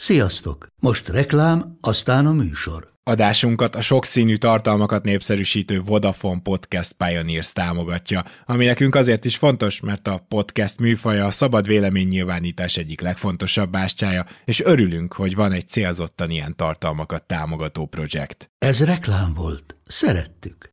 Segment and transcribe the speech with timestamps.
[0.00, 0.66] Sziasztok!
[0.76, 2.92] Most reklám, aztán a műsor.
[3.02, 10.08] Adásunkat a sokszínű tartalmakat népszerűsítő Vodafone Podcast Pioneers támogatja, ami nekünk azért is fontos, mert
[10.08, 16.30] a podcast műfaja a szabad véleménynyilvánítás egyik legfontosabb bástyája, és örülünk, hogy van egy célzottan
[16.30, 18.50] ilyen tartalmakat támogató projekt.
[18.58, 19.76] Ez reklám volt.
[19.86, 20.72] Szerettük.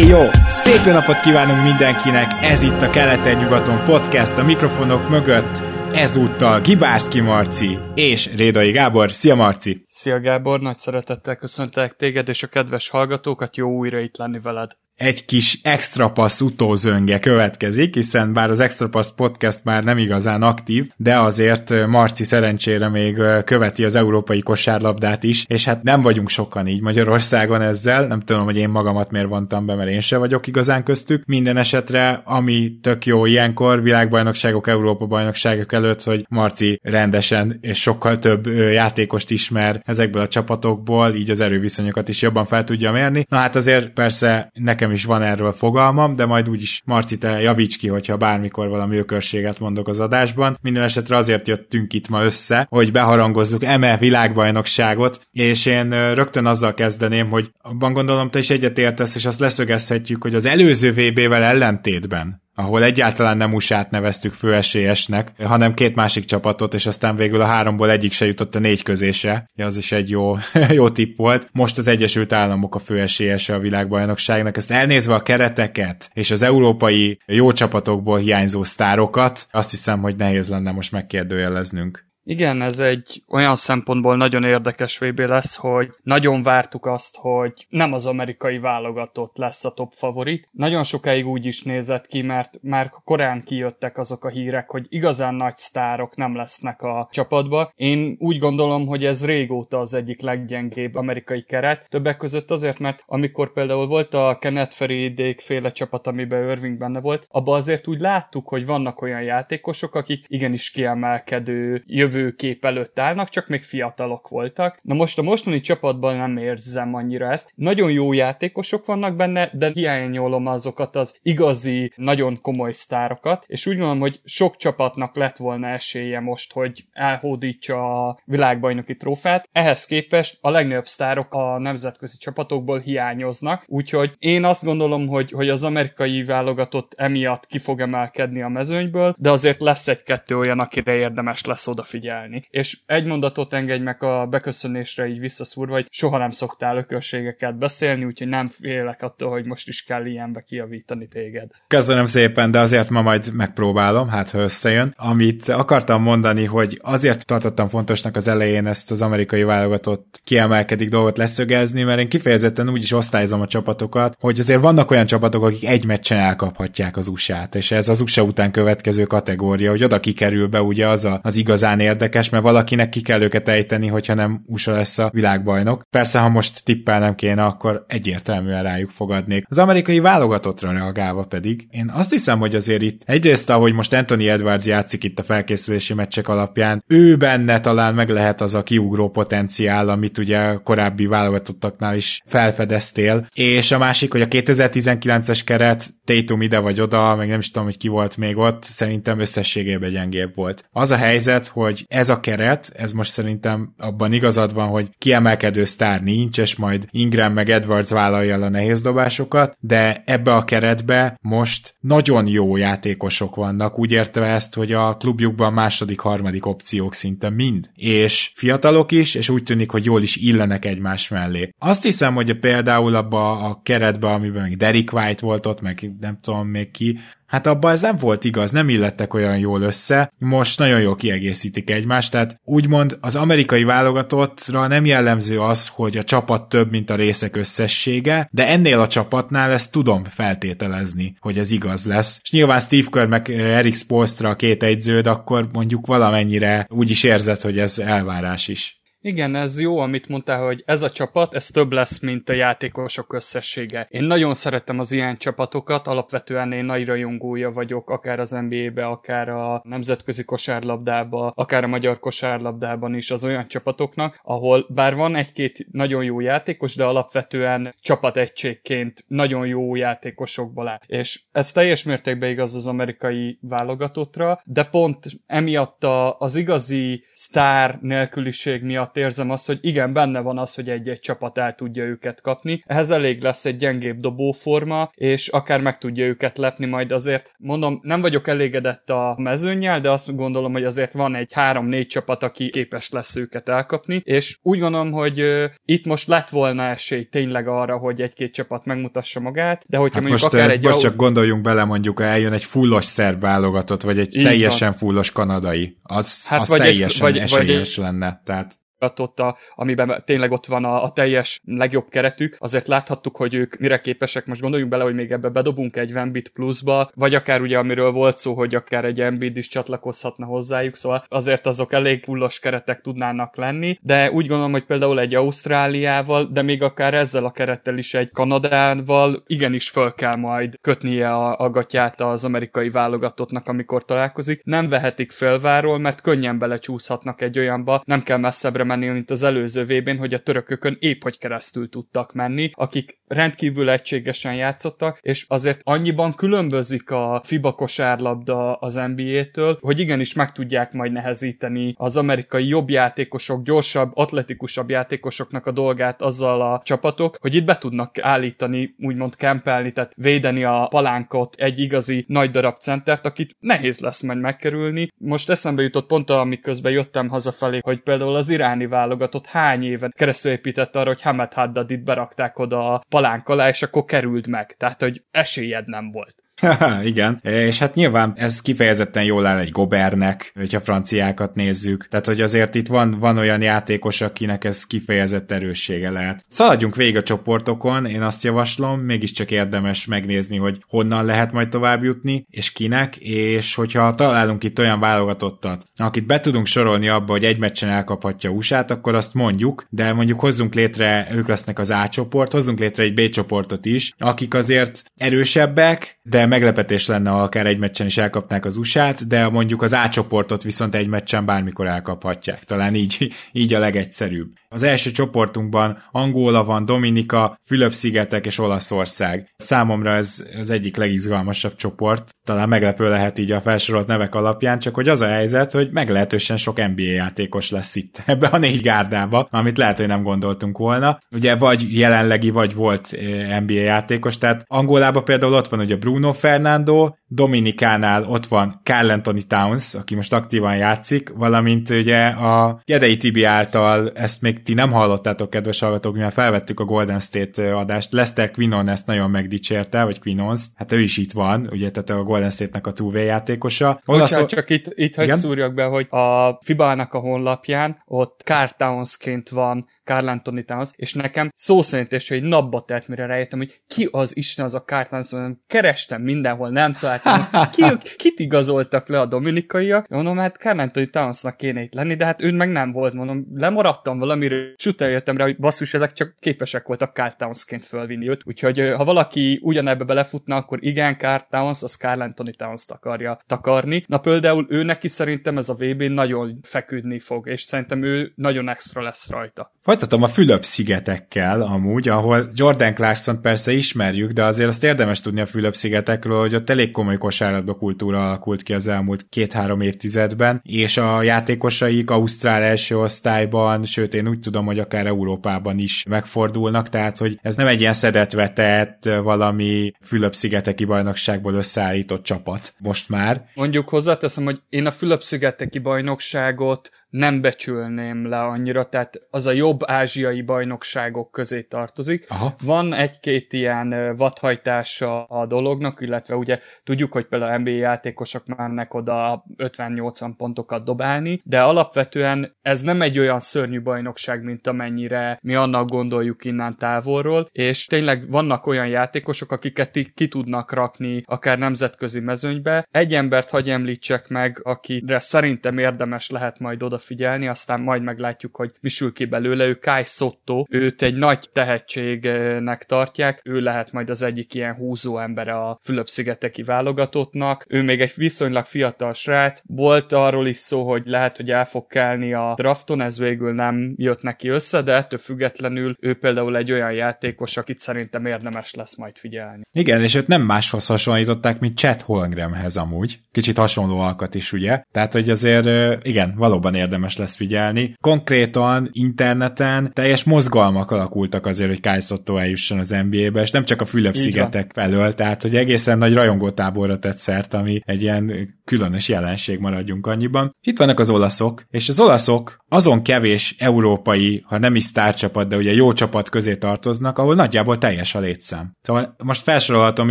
[0.00, 0.22] Éj jó!
[0.48, 2.26] Szép napot kívánunk mindenkinek!
[2.42, 5.62] Ez itt a Keleten-nyugaton podcast a mikrofonok mögött.
[5.92, 9.10] Ezúttal Gibászki Marci és Rédai Gábor.
[9.12, 9.84] Szia Marci!
[9.88, 14.70] Szia Gábor, nagy szeretettel köszöntelek téged és a kedves hallgatókat, jó újra itt lenni veled
[15.00, 20.42] egy kis extra passz utózönge következik, hiszen bár az extra passz podcast már nem igazán
[20.42, 26.28] aktív, de azért Marci szerencsére még követi az európai kosárlabdát is, és hát nem vagyunk
[26.28, 30.16] sokan így Magyarországon ezzel, nem tudom, hogy én magamat miért vontam be, mert én se
[30.16, 31.24] vagyok igazán köztük.
[31.26, 38.18] Minden esetre, ami tök jó ilyenkor, világbajnokságok, Európa bajnokságok előtt, hogy Marci rendesen és sokkal
[38.18, 43.26] több játékost ismer ezekből a csapatokból, így az erőviszonyokat is jobban fel tudja mérni.
[43.28, 47.40] Na hát azért persze nekem nekem is van erről fogalmam, de majd úgyis Marci, te
[47.40, 50.58] javíts ki, hogyha bármikor valami ökörséget mondok az adásban.
[50.62, 56.74] Minden esetre azért jöttünk itt ma össze, hogy beharangozzuk eme világbajnokságot, és én rögtön azzal
[56.74, 62.39] kezdeném, hogy abban gondolom te is egyetértesz, és azt leszögezhetjük, hogy az előző VB-vel ellentétben
[62.54, 67.90] ahol egyáltalán nem usa neveztük főesélyesnek, hanem két másik csapatot, és aztán végül a háromból
[67.90, 69.50] egyik se jutott a négy közése.
[69.54, 70.36] Ja, az is egy jó,
[70.78, 71.48] jó tipp volt.
[71.52, 74.56] Most az Egyesült Államok a főesélyese a világbajnokságnak.
[74.56, 80.48] Ezt elnézve a kereteket és az európai jó csapatokból hiányzó sztárokat, azt hiszem, hogy nehéz
[80.48, 82.09] lenne most megkérdőjeleznünk.
[82.30, 87.92] Igen, ez egy olyan szempontból nagyon érdekes VB lesz, hogy nagyon vártuk azt, hogy nem
[87.92, 90.48] az amerikai válogatott lesz a top favorit.
[90.52, 95.34] Nagyon sokáig úgy is nézett ki, mert már korán kijöttek azok a hírek, hogy igazán
[95.34, 97.72] nagy sztárok nem lesznek a csapatba.
[97.76, 101.86] Én úgy gondolom, hogy ez régóta az egyik leggyengébb amerikai keret.
[101.88, 107.00] Többek között azért, mert amikor például volt a Kenneth Feridék féle csapat, amiben Irving benne
[107.00, 112.98] volt, abban azért úgy láttuk, hogy vannak olyan játékosok, akik igenis kiemelkedő jövő jövőkép előtt
[112.98, 114.78] állnak, csak még fiatalok voltak.
[114.82, 117.52] Na most a mostani csapatban nem érzem annyira ezt.
[117.54, 123.74] Nagyon jó játékosok vannak benne, de hiányolom azokat az igazi, nagyon komoly sztárokat, és úgy
[123.74, 129.48] gondolom, hogy sok csapatnak lett volna esélye most, hogy elhódítsa a világbajnoki trófát.
[129.52, 135.48] Ehhez képest a legnagyobb sztárok a nemzetközi csapatokból hiányoznak, úgyhogy én azt gondolom, hogy, hogy
[135.48, 140.94] az amerikai válogatott emiatt ki fog emelkedni a mezőnyből, de azért lesz egy-kettő olyan, akire
[140.94, 142.44] érdemes lesz odafigyelni figyelni.
[142.50, 148.04] És egy mondatot engedj meg a beköszönésre így visszaszúrva, hogy soha nem szoktál ökörségeket beszélni,
[148.04, 151.50] úgyhogy nem félek attól, hogy most is kell ilyenbe kiavítani téged.
[151.66, 154.94] Köszönöm szépen, de azért ma majd megpróbálom, hát ha összejön.
[154.96, 161.18] Amit akartam mondani, hogy azért tartottam fontosnak az elején ezt az amerikai válogatott kiemelkedik dolgot
[161.18, 165.66] leszögezni, mert én kifejezetten úgy is osztályozom a csapatokat, hogy azért vannak olyan csapatok, akik
[165.66, 170.48] egy meccsen elkaphatják az USA-t, és ez az USA után következő kategória, hogy oda kikerül
[170.48, 174.42] be ugye az a, az igazán érdekes mert valakinek ki kell őket ejteni, hogyha nem
[174.46, 175.82] USA lesz a világbajnok.
[175.90, 179.44] Persze, ha most tippelnem kéne, akkor egyértelműen rájuk fogadnék.
[179.48, 184.24] Az amerikai válogatottra reagálva pedig, én azt hiszem, hogy azért itt egyrészt, ahogy most Anthony
[184.24, 189.08] Edwards játszik itt a felkészülési meccsek alapján, ő benne talán meg lehet az a kiugró
[189.10, 196.42] potenciál, amit ugye korábbi válogatottaknál is felfedeztél, és a másik, hogy a 2019-es keret Tatum
[196.42, 200.34] ide vagy oda, meg nem is tudom, hogy ki volt még ott, szerintem összességében gyengébb
[200.34, 200.64] volt.
[200.70, 205.64] Az a helyzet, hogy ez a keret, ez most szerintem abban igazad van, hogy kiemelkedő
[205.64, 210.44] sztár nincs, és majd Ingram meg Edwards vállalja el a nehéz dobásokat, de ebbe a
[210.44, 216.94] keretbe most nagyon jó játékosok vannak, úgy értve ezt, hogy a klubjukban második, harmadik opciók
[216.94, 221.50] szinte mind, és fiatalok is, és úgy tűnik, hogy jól is illenek egymás mellé.
[221.58, 226.18] Azt hiszem, hogy például abba a keretbe, amiben még Derek White volt ott, meg nem
[226.20, 226.98] tudom még ki,
[227.30, 231.70] Hát abban ez nem volt igaz, nem illettek olyan jól össze, most nagyon jól kiegészítik
[231.70, 236.94] egymást, tehát úgymond az amerikai válogatottra nem jellemző az, hogy a csapat több, mint a
[236.94, 242.18] részek összessége, de ennél a csapatnál ezt tudom feltételezni, hogy ez igaz lesz.
[242.22, 247.02] És nyilván Steve Kerr meg Eric Spolstra a két egyződ, akkor mondjuk valamennyire úgy is
[247.02, 248.79] érzed, hogy ez elvárás is.
[249.02, 253.12] Igen, ez jó, amit mondtál, hogy ez a csapat, ez több lesz, mint a játékosok
[253.12, 253.86] összessége.
[253.90, 259.28] Én nagyon szeretem az ilyen csapatokat, alapvetően én nagy rajongója vagyok, akár az NBA-be, akár
[259.28, 265.66] a nemzetközi kosárlabdába, akár a magyar kosárlabdában is az olyan csapatoknak, ahol bár van egy-két
[265.72, 270.80] nagyon jó játékos, de alapvetően csapategységként nagyon jó játékosokból áll.
[270.86, 275.84] És ez teljes mértékben igaz az amerikai válogatottra, de pont emiatt
[276.18, 281.00] az igazi sztár nélküliség miatt miatt érzem azt, hogy igen, benne van az, hogy egy-egy
[281.00, 282.62] csapat el tudja őket kapni.
[282.66, 287.32] Ehhez elég lesz egy gyengébb dobóforma, és akár meg tudja őket lepni majd azért.
[287.38, 292.22] Mondom, nem vagyok elégedett a mezőnyel, de azt gondolom, hogy azért van egy három-négy csapat,
[292.22, 297.04] aki képes lesz őket elkapni, és úgy gondolom, hogy uh, itt most lett volna esély
[297.04, 300.62] tényleg arra, hogy egy-két csapat megmutassa magát, de hogyha hát mondjuk most, akár egy...
[300.62, 304.78] Most csak gondoljunk bele, mondjuk eljön egy fullos szerb válogatott, vagy egy Így teljesen van.
[304.78, 308.20] fullos kanadai, az, hát az vagy teljesen egy, vagy, esélyes vagy lenne.
[308.24, 313.58] Tehát a, amiben tényleg ott van a, a teljes legjobb keretük, azért láthattuk, hogy ők
[313.58, 314.26] mire képesek.
[314.26, 318.18] Most gondoljunk bele, hogy még ebbe bedobunk egy Vembit pluszba, vagy akár ugye, amiről volt
[318.18, 323.36] szó, hogy akár egy Embiid is csatlakozhatna hozzájuk, szóval azért azok elég fullos keretek tudnának
[323.36, 327.94] lenni, de úgy gondolom, hogy például egy Ausztráliával, de még akár ezzel a kerettel is
[327.94, 334.44] egy Kanadával igenis föl kell majd kötnie a, a gatyát az amerikai válogatottnak, amikor találkozik.
[334.44, 339.64] Nem vehetik felváról, mert könnyen belecsúszhatnak egy olyanba, nem kell messzebbre menni, mint az előző
[339.64, 345.60] vb hogy a törökökön épp hogy keresztül tudtak menni, akik rendkívül egységesen játszottak, és azért
[345.64, 352.48] annyiban különbözik a FIBA kosárlabda az NBA-től, hogy igenis meg tudják majd nehezíteni az amerikai
[352.48, 358.74] jobb játékosok, gyorsabb, atletikusabb játékosoknak a dolgát azzal a csapatok, hogy itt be tudnak állítani,
[358.78, 364.18] úgymond kempelni, tehát védeni a palánkot egy igazi nagy darab centert, akit nehéz lesz majd
[364.18, 364.92] megkerülni.
[364.98, 369.94] Most eszembe jutott pont, amiközben jöttem hazafelé, hogy például az irán iráni válogatott hány évet
[369.94, 374.54] keresztül épített arra, hogy Hamed Haddadit berakták oda a palánk alá, és akkor került meg.
[374.58, 376.19] Tehát, hogy esélyed nem volt.
[376.84, 381.88] Igen, és hát nyilván ez kifejezetten jól áll egy Gobernek, hogyha franciákat nézzük.
[381.88, 386.24] Tehát, hogy azért itt van, van olyan játékos, akinek ez kifejezett erőssége lehet.
[386.28, 391.84] Szaladjunk végig a csoportokon, én azt javaslom, mégiscsak érdemes megnézni, hogy honnan lehet majd tovább
[391.84, 397.24] jutni, és kinek, és hogyha találunk itt olyan válogatottat, akit be tudunk sorolni abba, hogy
[397.24, 401.88] egy meccsen elkaphatja usa akkor azt mondjuk, de mondjuk hozzunk létre, ők lesznek az A
[401.88, 407.46] csoport, hozzunk létre egy B csoportot is, akik azért erősebbek, de meglepetés lenne, ha akár
[407.46, 411.66] egy meccsen is elkapnák az usa de mondjuk az A csoportot viszont egy meccsen bármikor
[411.66, 412.44] elkaphatják.
[412.44, 414.28] Talán így, így a legegyszerűbb.
[414.48, 419.28] Az első csoportunkban Angola van, Dominika, Fülöp-szigetek és Olaszország.
[419.36, 422.10] Számomra ez az egyik legizgalmasabb csoport.
[422.24, 426.36] Talán meglepő lehet így a felsorolt nevek alapján, csak hogy az a helyzet, hogy meglehetősen
[426.36, 430.98] sok NBA játékos lesz itt ebbe a négy gárdába, amit lehet, hogy nem gondoltunk volna.
[431.10, 436.12] Ugye vagy jelenlegi, vagy volt eh, NBA játékos, tehát Angolában például ott van ugye Bruno
[436.20, 442.96] Fernando, Dominikánál ott van Carl Anthony Towns, aki most aktívan játszik, valamint ugye a Jedei
[442.96, 447.92] Tibi által, ezt még ti nem hallottátok, kedves hallgatók, mivel felvettük a Golden State adást,
[447.92, 452.04] Lester Quinon ezt nagyon megdicsérte, vagy Quinons, hát ő is itt van, ugye, tehát a
[452.04, 453.80] Golden State-nek a 2 játékosa.
[453.84, 459.28] Bocsánat, csak itt, itt hogy szúrjak be, hogy a FIBA-nak a honlapján ott Carl Townsként
[459.28, 463.60] van Carl Anthony Towns, és nekem szó szerint és hogy napba telt, mire rájöttem, hogy
[463.66, 469.00] ki az Isten az a Carl Towns, kerestem mindenhol, nem találtam, ki, kit igazoltak le
[469.00, 472.72] a dominikaiak, mondom, hát Carl Anthony Townsnak kéne itt lenni, de hát ő meg nem
[472.72, 477.12] volt, mondom, lemaradtam valamiről, és utána jöttem rá, hogy basszus, ezek csak képesek voltak Carl
[477.16, 482.34] Townsként fölvinni őt, úgyhogy ha valaki ugyanebbe belefutna, akkor igen, Carl Towns, az Carl Anthony
[482.36, 483.84] Towns-t akarja takarni.
[483.86, 488.48] Na például ő neki szerintem ez a VB nagyon feküdni fog, és szerintem ő nagyon
[488.48, 489.52] extra lesz rajta.
[489.70, 495.26] Folytatom a Fülöp-szigetekkel amúgy, ahol Jordan Clarkson persze ismerjük, de azért azt érdemes tudni a
[495.26, 501.02] Fülöp-szigetekről, hogy ott elég komoly kosárlabda kultúra alakult ki az elmúlt két-három évtizedben, és a
[501.02, 507.18] játékosaik Ausztrál első osztályban, sőt én úgy tudom, hogy akár Európában is megfordulnak, tehát hogy
[507.22, 513.24] ez nem egy ilyen szedetvetett valami Fülöp-szigeteki bajnokságból összeállított csapat most már.
[513.34, 519.60] Mondjuk hozzáteszem, hogy én a Fülöp-szigeteki bajnokságot nem becsülném le annyira, tehát az a jobb
[519.64, 522.10] ázsiai bajnokságok közé tartozik.
[522.10, 522.34] Aha.
[522.44, 529.24] Van egy-két ilyen vadhajtása a dolognak, illetve ugye tudjuk, hogy például NBA játékosok mennek oda
[529.36, 535.68] 50-80 pontokat dobálni, de alapvetően ez nem egy olyan szörnyű bajnokság, mint amennyire mi annak
[535.68, 542.66] gondoljuk innen távolról, és tényleg vannak olyan játékosok, akiket ki tudnak rakni akár nemzetközi mezőnybe.
[542.70, 548.50] Egy embert hagy említsek meg, akire szerintem érdemes lehet majd odafigyelni, aztán majd meglátjuk, hogy
[548.60, 549.46] mi sül ki belőle.
[549.46, 554.98] Ő Kai Sotto, őt egy nagy tehetségnek tartják, ő lehet majd az egyik ilyen húzó
[554.98, 557.44] ember a Fülöp-szigeteki válogatottnak.
[557.48, 561.66] Ő még egy viszonylag fiatal srác, volt arról is szó, hogy lehet, hogy el fog
[561.66, 566.52] kelni a drafton, ez végül nem jött neki össze, de ettől függetlenül ő például egy
[566.52, 569.42] olyan játékos, akit szerintem érdemes lesz majd figyelni.
[569.52, 572.98] Igen, és őt nem máshoz hasonlították, mint Chet Holmgrenhez amúgy.
[573.12, 574.62] Kicsit hasonló alkat is, ugye?
[574.72, 575.48] Tehát, hogy azért
[575.84, 577.74] igen, valóban érdemes lesz figyelni.
[577.80, 583.60] Konkrétan interneten teljes mozgalmak alakultak azért, hogy Kai Sotto eljusson az NBA-be, és nem csak
[583.60, 589.38] a Fülöp-szigetek felől, tehát, hogy egészen nagy rajongótáborra tett szert, ami egy ilyen különös jelenség
[589.38, 590.36] maradjunk annyiban.
[590.46, 595.36] Itt vannak az olaszok, és az olaszok azon kevés európai, ha nem is sztárcsapat, de
[595.36, 598.52] ugye jó csapat közé tartoznak, ahol nagyjából teljes a létszám.
[598.62, 599.90] Szóval most felsorolhatom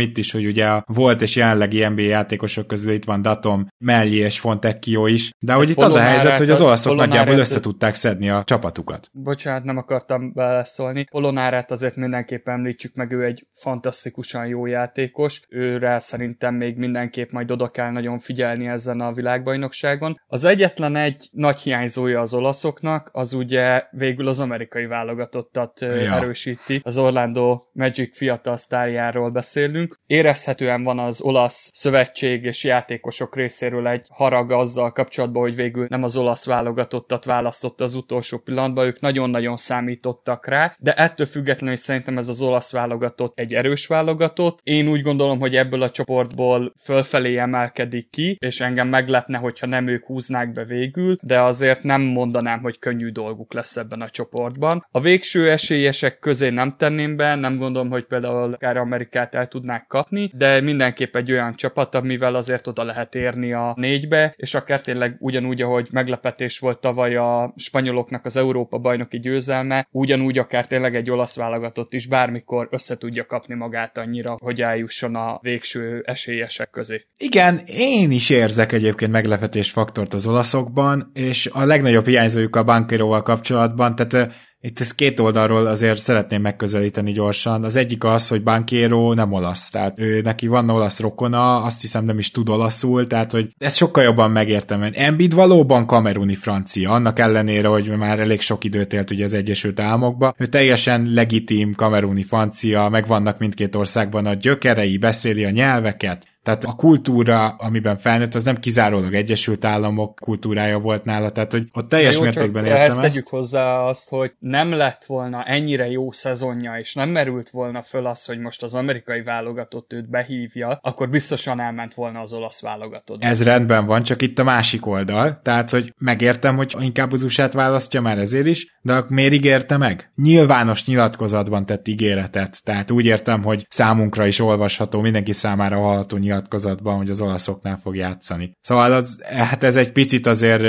[0.00, 4.16] itt is, hogy ugye a volt és jelenlegi NBA játékosok közül itt van Datom, Melli
[4.16, 7.94] és Fontecchio is, de hogy itt az a helyzet, hogy az olaszok nagyjából össze tudták
[7.94, 9.08] szedni a csapatukat.
[9.12, 11.04] Bocsánat, nem akartam beleszólni.
[11.10, 17.50] Polonárát azért mindenképp említsük meg, ő egy fantasztikusan jó játékos, őre szerintem még mindenképp majd
[17.50, 20.20] oda kell nagyon figyelni ezen a világbajnokságon.
[20.26, 26.14] Az egyetlen egy nagy hiányzója az olaszoknak, az ugye végül az amerikai válogatottat ja.
[26.14, 26.80] erősíti.
[26.82, 29.98] Az Orlando Magic fiatal sztárjáról beszélünk.
[30.06, 36.02] Érezhetően van az olasz szövetség és játékosok részéről egy harag azzal kapcsolatban, hogy végül nem
[36.02, 42.18] az olasz válogatottat választotta az utolsó pillanatban, ők nagyon-nagyon számítottak rá, de ettől függetlenül szerintem
[42.18, 44.58] ez az olasz válogatott egy erős válogatott.
[44.62, 49.88] Én úgy gondolom, hogy ebből a csoportból fölfelé emelkedik ki, és engem meglepne, hogyha nem
[49.88, 54.86] ők húznák be végül, de azért nem mondanám, hogy könnyű dolguk lesz ebben a csoportban.
[54.90, 59.86] A végső esélyesek közé nem tenném be, nem gondolom, hogy például akár Amerikát el tudnák
[59.86, 64.80] kapni, de mindenképp egy olyan csapat, amivel azért oda lehet érni a négybe, és akár
[64.80, 70.96] tényleg ugyanúgy, ahogy meglepetés volt tavaly a spanyoloknak az Európa bajnoki győzelme, ugyanúgy akár tényleg
[70.96, 76.70] egy olasz válogatott is bármikor össze tudja kapni magát annyira, hogy eljusson a végső esélyesek
[76.70, 77.06] közé.
[77.16, 83.22] Igen, én is érzek egyébként meglepetés faktort az olaszokban, és a legnagyobb hiányzójuk a Bankeroval
[83.22, 84.32] kapcsolatban, tehát
[84.62, 87.64] itt ezt két oldalról azért szeretném megközelíteni gyorsan.
[87.64, 92.04] Az egyik az, hogy Bankiero nem olasz, tehát ő neki van olasz rokona, azt hiszem
[92.04, 94.90] nem is tud olaszul, tehát hogy ezt sokkal jobban megértem.
[94.92, 99.80] Embiid valóban kameruni francia, annak ellenére, hogy már elég sok időt élt ugye az Egyesült
[99.80, 100.34] Államokba.
[100.38, 106.26] Ő teljesen legitim kameruni francia, megvannak mindkét országban a gyökerei, beszéli a nyelveket,
[106.56, 111.68] tehát a kultúra, amiben felnőtt, az nem kizárólag Egyesült Államok kultúrája volt nála, tehát hogy
[111.72, 112.98] ott teljes jó, mértékben értem ezt.
[112.98, 118.06] tegyük hozzá azt, hogy nem lett volna ennyire jó szezonja, és nem merült volna föl
[118.06, 123.22] az, hogy most az amerikai válogatott őt behívja, akkor biztosan elment volna az olasz válogatott.
[123.24, 127.48] Ez rendben van, csak itt a másik oldal, tehát hogy megértem, hogy inkább az usa
[127.48, 130.10] választja már ezért is, de miért ígérte meg?
[130.14, 136.96] Nyilvános nyilatkozatban tett ígéretet, tehát úgy értem, hogy számunkra is olvasható, mindenki számára hallható nyilatkozatban,
[136.96, 138.56] hogy az olaszoknál fog játszani.
[138.60, 140.62] Szóval az, hát ez egy picit azért,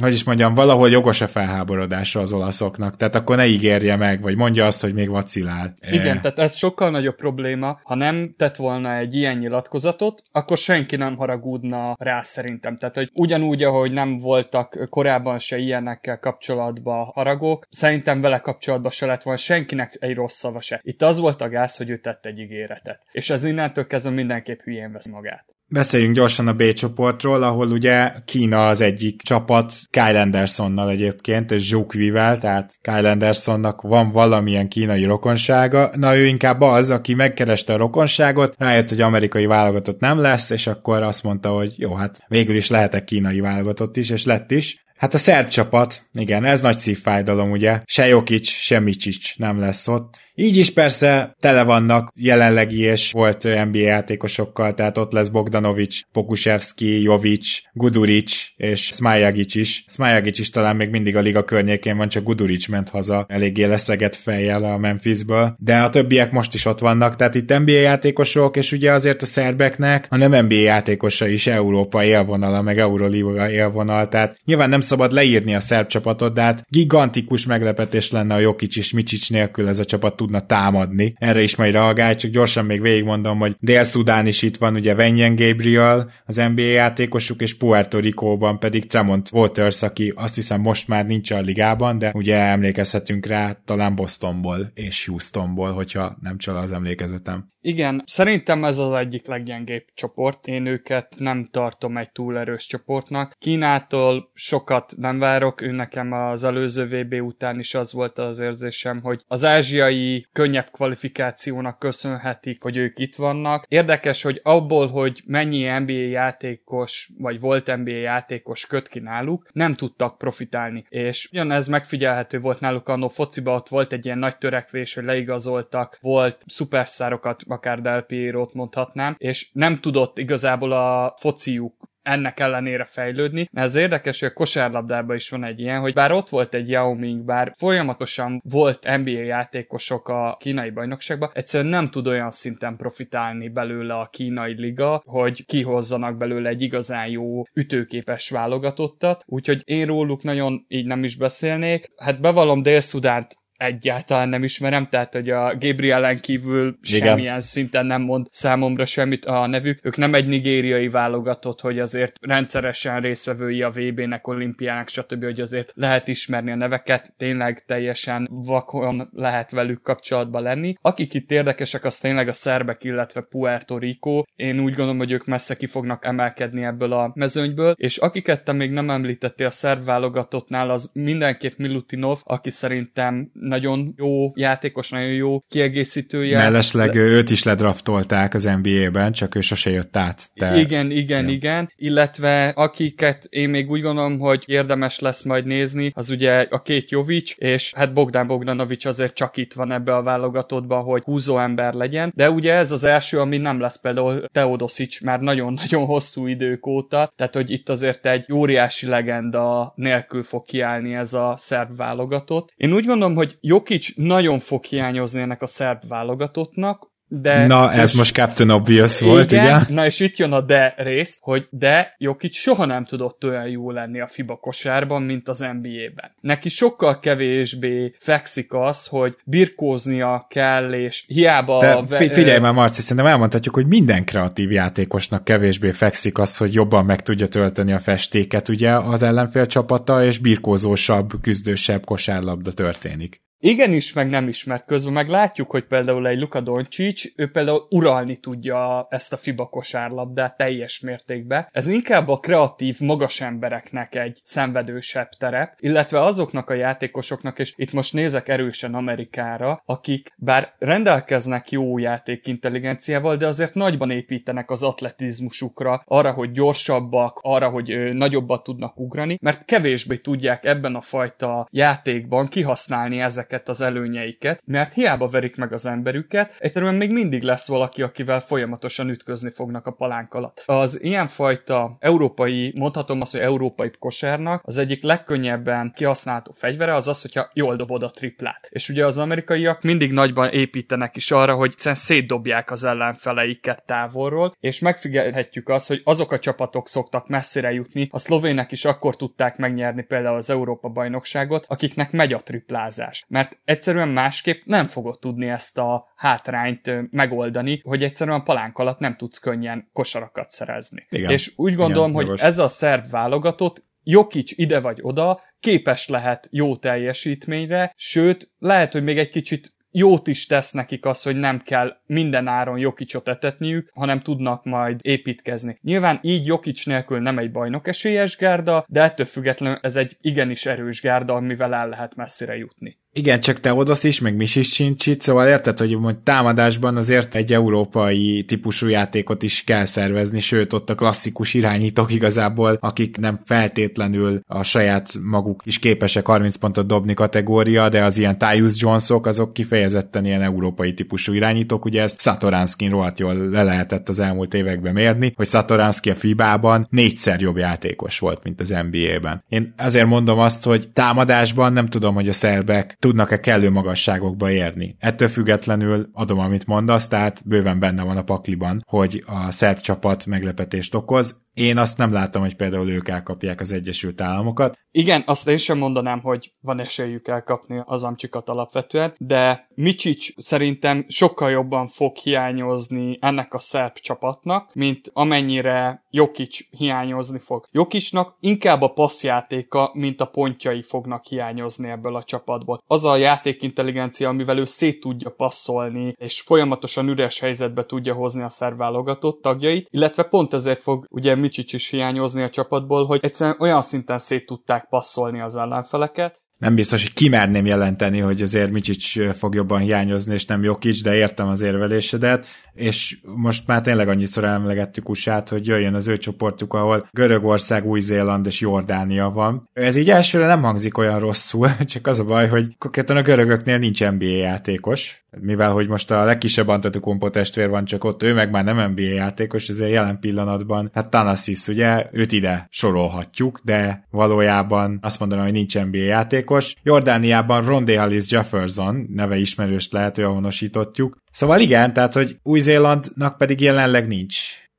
[0.00, 4.36] hogy is mondjam, valahol jogos a felháborodása az olaszoknak, tehát akkor ne ígérje meg, vagy
[4.36, 5.74] mondja azt, hogy még vacilál.
[5.90, 6.20] Igen, e...
[6.20, 7.80] tehát ez sokkal nagyobb probléma.
[7.82, 12.78] Ha nem tett volna egy ilyen nyilatkozatot, akkor senki nem haragudna rá szerintem.
[12.78, 19.06] Tehát, hogy ugyanúgy, ahogy nem voltak korábban se ilyenekkel kapcsolatban haragok, szerintem vele kapcsolatban se
[19.06, 20.80] lett volna senkinek egy rossz szava se.
[20.82, 23.00] Itt az volt a gáz, hogy ő tett egy ígéretet.
[23.12, 25.48] És ez innentől kezdve mindenképp hülyén vesz magát.
[25.70, 31.66] Beszéljünk gyorsan a B csoportról, ahol ugye Kína az egyik csapat, Kyle Andersonnal egyébként, és
[31.66, 35.90] Zsukvivel, tehát Kyle Andersonnak van valamilyen kínai rokonsága.
[35.96, 40.66] Na ő inkább az, aki megkereste a rokonságot, rájött, hogy amerikai válogatott nem lesz, és
[40.66, 44.86] akkor azt mondta, hogy jó, hát végül is lehetek kínai válogatott is, és lett is.
[44.96, 47.80] Hát a szerb csapat, igen, ez nagy szívfájdalom, ugye.
[47.84, 53.42] Se Jokic, se Micsics nem lesz ott Így is persze tele vannak jelenlegi és volt
[53.42, 59.84] NBA játékosokkal, tehát ott lesz Bogdanovics, Pokusevski, Jovic, Guduric és Smajagic is.
[59.88, 64.14] Smajagic is talán még mindig a liga környékén van, csak Guduric ment haza eléggé leszegett
[64.14, 68.72] fejjel a Memphisből, de a többiek most is ott vannak, tehát itt NBA játékosok, és
[68.72, 74.36] ugye azért a szerbeknek a nem NBA játékosa is Európa élvonala, meg Euroliga élvonal, tehát
[74.44, 78.92] nyilván nem szabad leírni a szerb csapatot, de hát gigantikus meglepetés lenne a Jokic és
[78.92, 81.14] Micsics nélkül ez a csapat tudna támadni.
[81.18, 85.36] Erre is majd reagálj, csak gyorsan még végigmondom, hogy Dél-Szudán is itt van, ugye Venyen
[85.36, 91.06] Gabriel, az NBA játékosuk, és Puerto Rico-ban pedig Tremont Waters, aki azt hiszem most már
[91.06, 96.72] nincs a ligában, de ugye emlékezhetünk rá talán Bostonból és Houstonból, hogyha nem csal az
[96.72, 97.48] emlékezetem.
[97.60, 100.46] Igen, szerintem ez az egyik leggyengébb csoport.
[100.46, 103.36] Én őket nem tartom egy túl erős csoportnak.
[103.38, 109.00] Kínától sokat nem várok, ő nekem az előző VB után is az volt az érzésem,
[109.00, 113.64] hogy az ázsiai könnyebb kvalifikációnak köszönhetik, hogy ők itt vannak.
[113.68, 119.74] Érdekes, hogy abból, hogy mennyi NBA játékos, vagy volt NBA játékos köt ki náluk, nem
[119.74, 120.84] tudtak profitálni.
[120.88, 125.98] És ugyanez megfigyelhető volt náluk annó fociba, ott volt egy ilyen nagy törekvés, hogy leigazoltak,
[126.00, 133.48] volt szuperszárokat akár Del Piero-t mondhatnám, és nem tudott igazából a fociuk ennek ellenére fejlődni.
[133.52, 136.94] Ez érdekes, hogy a kosárlabdában is van egy ilyen, hogy bár ott volt egy Yao
[136.94, 143.48] Ming, bár folyamatosan volt NBA játékosok a kínai bajnokságban, egyszerűen nem tud olyan szinten profitálni
[143.48, 150.22] belőle a kínai liga, hogy kihozzanak belőle egy igazán jó ütőképes válogatottat, úgyhogy én róluk
[150.22, 151.90] nagyon így nem is beszélnék.
[151.96, 157.08] Hát bevallom Dél-Szudánt egyáltalán nem ismerem, tehát hogy a Gabrielen kívül Igen.
[157.08, 159.78] semmilyen szinten nem mond számomra semmit a nevük.
[159.82, 165.72] Ők nem egy nigériai válogatott, hogy azért rendszeresen részvevői a VB-nek, olimpiának, stb., hogy azért
[165.74, 170.74] lehet ismerni a neveket, tényleg teljesen vakon lehet velük kapcsolatban lenni.
[170.80, 174.22] Akik itt érdekesek, az tényleg a szerbek, illetve Puerto Rico.
[174.36, 178.52] Én úgy gondolom, hogy ők messze ki fognak emelkedni ebből a mezőnyből, és akiket te
[178.52, 185.12] még nem említettél a szerb válogatottnál, az mindenképp Milutinov, aki szerintem nagyon jó játékos, nagyon
[185.12, 186.36] jó kiegészítője.
[186.36, 187.00] Mellesleg Le...
[187.00, 190.30] őt is ledraftolták az NBA-ben, csak ő sose jött át.
[190.34, 190.58] De...
[190.60, 191.34] Igen, igen, ja.
[191.34, 191.72] igen.
[191.76, 196.90] Illetve akiket én még úgy gondolom, hogy érdemes lesz majd nézni, az ugye a két
[196.90, 201.74] Jovic, és hát Bogdan Bogdanovics azért csak itt van ebbe a válogatottba, hogy húzó ember
[201.74, 202.12] legyen.
[202.14, 207.12] De ugye ez az első, ami nem lesz például Teodosic már nagyon-nagyon hosszú idők óta,
[207.16, 212.52] tehát hogy itt azért egy óriási legenda nélkül fog kiállni ez a szerb válogatott.
[212.56, 217.92] Én úgy gondolom, hogy Jokic nagyon fog hiányozni ennek a szerb válogatottnak, de Na, ez
[217.92, 219.66] most Captain Obvious igen, volt, igen?
[219.68, 223.70] Na, és itt jön a de rész, hogy de Jokic soha nem tudott olyan jó
[223.70, 226.14] lenni a FIBA kosárban, mint az NBA-ben.
[226.20, 231.58] Neki sokkal kevésbé fekszik az, hogy birkóznia kell, és hiába...
[231.58, 236.54] De ve- figyelj már, Marci, szerintem elmondhatjuk, hogy minden kreatív játékosnak kevésbé fekszik az, hogy
[236.54, 243.26] jobban meg tudja tölteni a festéket, ugye, az ellenfél csapata, és birkózósabb, küzdősebb kosárlabda történik.
[243.40, 247.66] Igenis, meg nem is, mert közben meg látjuk, hogy például egy Luka Doncic, ő például
[247.70, 251.48] uralni tudja ezt a FIBA kosárlabdát teljes mértékben.
[251.52, 257.72] Ez inkább a kreatív, magas embereknek egy szenvedősebb terep, illetve azoknak a játékosoknak, és itt
[257.72, 265.82] most nézek erősen Amerikára, akik bár rendelkeznek jó játékintelligenciával, de azért nagyban építenek az atletizmusukra,
[265.84, 272.28] arra, hogy gyorsabbak, arra, hogy nagyobbat tudnak ugrani, mert kevésbé tudják ebben a fajta játékban
[272.28, 277.48] kihasználni ezek ezeket az előnyeiket, mert hiába verik meg az emberüket, egyszerűen még mindig lesz
[277.48, 280.42] valaki, akivel folyamatosan ütközni fognak a palánk alatt.
[280.46, 287.02] Az ilyenfajta európai, mondhatom azt, hogy európai kosárnak az egyik legkönnyebben kihasználható fegyvere az az,
[287.02, 288.48] hogyha jól dobod a triplát.
[288.50, 294.58] És ugye az amerikaiak mindig nagyban építenek is arra, hogy szétdobják az ellenfeleiket távolról, és
[294.58, 299.82] megfigyelhetjük azt, hogy azok a csapatok szoktak messzire jutni, a szlovének is akkor tudták megnyerni
[299.82, 305.58] például az Európa bajnokságot, akiknek megy a triplázás mert egyszerűen másképp nem fogod tudni ezt
[305.58, 310.86] a hátrányt megoldani, hogy egyszerűen a palánk alatt nem tudsz könnyen kosarakat szerezni.
[310.90, 311.10] Igen.
[311.10, 316.28] És úgy gondolom, Igen, hogy ez a szerb válogatott Jokic ide vagy oda képes lehet
[316.30, 321.42] jó teljesítményre, sőt, lehet, hogy még egy kicsit jót is tesz nekik az, hogy nem
[321.42, 325.58] kell minden áron Jokicsot etetniük, hanem tudnak majd építkezni.
[325.62, 330.46] Nyilván így Jokic nélkül nem egy bajnok esélyes gárda, de ettől függetlenül ez egy igenis
[330.46, 332.78] erős gárda, amivel el lehet messzire jutni.
[332.92, 337.14] Igen, csak te odasz is, meg Misis sincs itt, szóval érted, hogy mondjuk támadásban azért
[337.14, 343.20] egy európai típusú játékot is kell szervezni, sőt ott a klasszikus irányítók igazából, akik nem
[343.24, 349.06] feltétlenül a saját maguk is képesek 30 pontot dobni kategória, de az ilyen Tyus Jonesok,
[349.06, 349.67] azok kifejezetten
[350.02, 355.12] ilyen európai típusú irányítók, ugye ezt Satoranskin rohadt jól le lehetett az elmúlt években mérni,
[355.16, 359.24] hogy Satoranski a FIBA-ban négyszer jobb játékos volt, mint az NBA-ben.
[359.28, 364.76] Én azért mondom azt, hogy támadásban nem tudom, hogy a szerbek tudnak-e kellő magasságokba érni.
[364.78, 370.06] Ettől függetlenül adom, amit mondasz, tehát bőven benne van a pakliban, hogy a szerb csapat
[370.06, 371.26] meglepetést okoz.
[371.38, 374.58] Én azt nem látom, hogy például ők elkapják az Egyesült Államokat.
[374.70, 380.84] Igen, azt én sem mondanám, hogy van esélyük elkapni az amcsikat alapvetően, de Micsics szerintem
[380.88, 387.46] sokkal jobban fog hiányozni ennek a szerb csapatnak, mint amennyire Jokic hiányozni fog.
[387.50, 392.62] Jokicnak inkább a passzjátéka, mint a pontjai fognak hiányozni ebből a csapatból.
[392.66, 398.28] Az a játékintelligencia, amivel ő szét tudja passzolni, és folyamatosan üres helyzetbe tudja hozni a
[398.28, 403.36] szerb válogatott tagjait, illetve pont ezért fog ugye Micsics is hiányozni a csapatból, hogy egyszerűen
[403.40, 409.00] olyan szinten szét tudták passzolni az ellenfeleket, nem biztos, hogy kimerném jelenteni, hogy azért Micsics
[409.00, 414.24] fog jobban hiányozni, és nem Jokic, de értem az érvelésedet, és most már tényleg annyiszor
[414.24, 419.48] emlegettük usa hogy jöjjön az ő csoportjuk, ahol Görögország, Új-Zéland és Jordánia van.
[419.52, 423.58] Ez így elsőre nem hangzik olyan rosszul, csak az a baj, hogy konkrétan a görögöknél
[423.58, 428.30] nincs NBA játékos, mivel hogy most a legkisebb Antetokounmpo testvér van csak ott, ő meg
[428.30, 434.78] már nem NBA játékos, ezért jelen pillanatban, hát Tanasis ugye, őt ide sorolhatjuk, de valójában
[434.82, 435.78] azt mondanám, hogy nincs NBA
[436.28, 436.54] játékos.
[436.62, 440.96] Jordániában Rondé Hollis Jefferson neve ismerős lehet, hogy honosítotjuk.
[441.12, 444.16] Szóval igen, tehát, hogy Új-Zélandnak pedig jelenleg nincs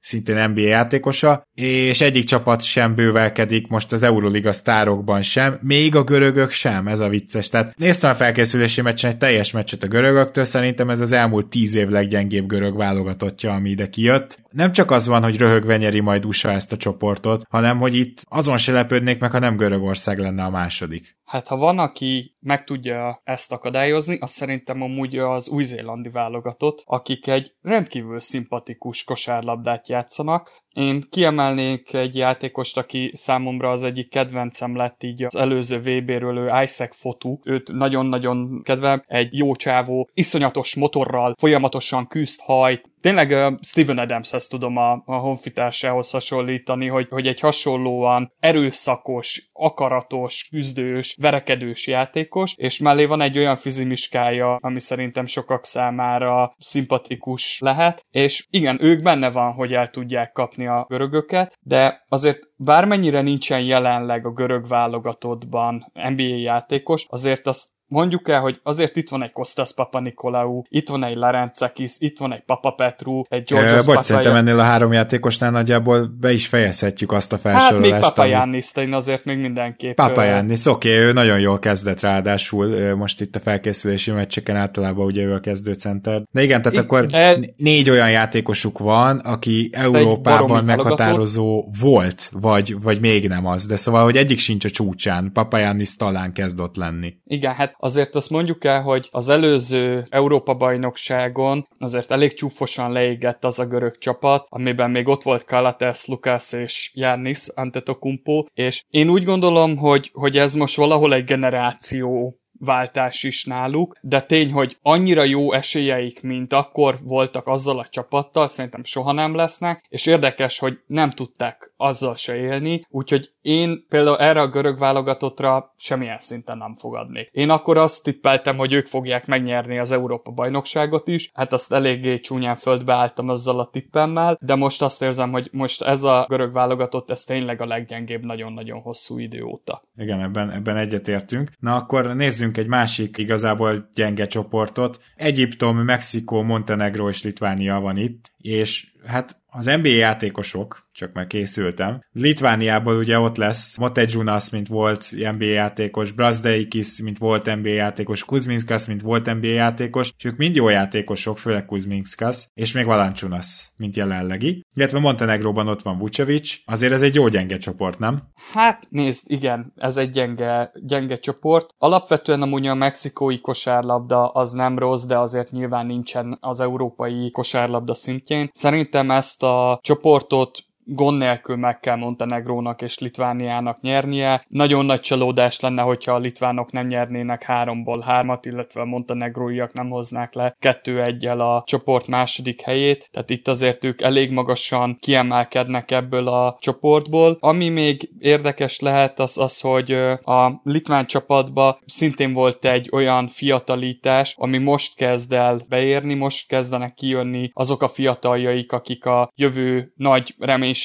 [0.10, 6.03] szintén NBA játékosa, és egyik csapat sem bővelkedik most az Euroliga sztárokban sem, még a
[6.03, 7.49] görögök sem, ez a vicces.
[7.49, 11.75] Tehát néztem a felkészülési meccsen egy teljes meccset a görögöktől, szerintem ez az elmúlt tíz
[11.75, 14.39] év leggyengébb görög válogatottja, ami ide kijött.
[14.51, 18.23] Nem csak az van, hogy röhögve nyeri majd USA ezt a csoportot, hanem hogy itt
[18.29, 21.17] azon se lepődnék meg, ha nem Görögország lenne a második.
[21.30, 27.28] Hát ha van, aki meg tudja ezt akadályozni, az szerintem amúgy az új-zélandi válogatott, akik
[27.28, 30.62] egy rendkívül szimpatikus kosárlabdát játszanak.
[30.74, 36.62] Én kiemelnék egy játékost, aki számomra az egyik kedvencem lett így az előző VB-ről, ő
[36.63, 37.39] Isaac Fotu.
[37.44, 39.04] Őt nagyon-nagyon kedvelem.
[39.08, 45.16] Egy jó csávó, iszonyatos motorral, folyamatosan küzd, hajt, tényleg uh, Steven Adamshez tudom a, a
[45.16, 53.38] honfitársához hasonlítani, hogy, hogy egy hasonlóan erőszakos, akaratos, küzdős, verekedős játékos, és mellé van egy
[53.38, 59.90] olyan fizimiskája, ami szerintem sokak számára szimpatikus lehet, és igen, ők benne van, hogy el
[59.90, 67.48] tudják kapni a görögöket, de azért bármennyire nincsen jelenleg a görög válogatottban NBA játékos, azért
[67.48, 71.91] azt Mondjuk el, hogy azért itt van egy Kostas Papa Nikolaou, itt van egy Larencekis,
[71.97, 76.32] itt van egy Papa Petru, egy Bocs, Papa szerintem ennél a három játékosnál nagyjából be
[76.32, 77.91] is fejezhetjük azt a felsorolást.
[77.91, 79.95] Hát még Papa Jannis, én azért még mindenképp.
[79.95, 85.06] Papa Jannis, oké, okay, ő nagyon jól kezdett ráadásul, most itt a felkészülési meccseken általában
[85.06, 86.21] ugye ő a kezdőcenter.
[86.32, 92.82] De igen, tehát I, akkor e, négy olyan játékosuk van, aki Európában meghatározó volt, vagy,
[92.82, 96.60] vagy még nem az, de szóval, hogy egyik sincs a csúcsán, Papa Jannis talán kezd
[96.60, 97.13] ott lenni.
[97.25, 103.60] Igen, hát azért azt mondjuk el, hogy az előző Európa-bajnokságon azért elég csúfosan leégett az
[103.60, 109.24] a görög csapat, amiben még ott volt Kalates, Lukász és Járnis Antetokumpo, és én úgy
[109.24, 115.24] gondolom, hogy, hogy ez most valahol egy generáció váltás is náluk, de tény, hogy annyira
[115.24, 120.80] jó esélyeik, mint akkor voltak azzal a csapattal, szerintem soha nem lesznek, és érdekes, hogy
[120.88, 126.76] nem tudták azzal se élni, úgyhogy én például erre a görög válogatottra semmilyen szinten nem
[126.76, 127.30] fogadnék.
[127.32, 132.20] Én akkor azt tippeltem, hogy ők fogják megnyerni az Európa bajnokságot is, hát azt eléggé
[132.20, 136.54] csúnyán földbe álltam azzal a tippemmel, de most azt érzem, hogy most ez a görög
[136.54, 139.84] válogatott, ez tényleg a leggyengébb nagyon-nagyon hosszú idő óta.
[139.98, 141.52] Igen, ebben, ebben egyetértünk.
[141.60, 145.00] Na akkor nézzünk egy másik igazából gyenge csoportot.
[145.15, 151.99] Egyiptom, Mexikó, Montenegro és Litvánia van itt, és hát az NBA játékosok, csak már készültem.
[152.12, 158.86] Litvániából ugye ott lesz Motejunas, mint volt NBA játékos, Brazdeikis, mint volt NBA játékos, Kuzminskas,
[158.86, 163.95] mint volt NBA játékos, és ők mind jó játékosok, főleg Kuzminskas, és még Valanciunas, mint
[163.95, 164.65] jelenlegi.
[164.75, 168.19] Illetve Montenegróban ott van Vucevic, azért ez egy jó gyenge csoport, nem?
[168.54, 171.69] Hát nézd, igen, ez egy gyenge, gyenge csoport.
[171.78, 177.93] Alapvetően amúgy a mexikói kosárlabda az nem rossz, de azért nyilván nincsen az európai kosárlabda
[178.30, 178.50] szintjén.
[178.54, 184.45] Szerintem ezt a csoportot gond nélkül meg kell Montenegrónak és Litvániának nyernie.
[184.47, 189.89] Nagyon nagy csalódás lenne, hogyha a litvánok nem nyernének háromból hármat, illetve a montenegróiak nem
[189.89, 195.91] hoznák le kettő egyel a csoport második helyét, tehát itt azért ők elég magasan kiemelkednek
[195.91, 197.38] ebből a csoportból.
[197.39, 199.91] Ami még érdekes lehet az az, hogy
[200.23, 206.93] a litván csapatba szintén volt egy olyan fiatalítás, ami most kezd el beérni, most kezdenek
[206.93, 210.36] kijönni azok a fiataljaik, akik a jövő nagy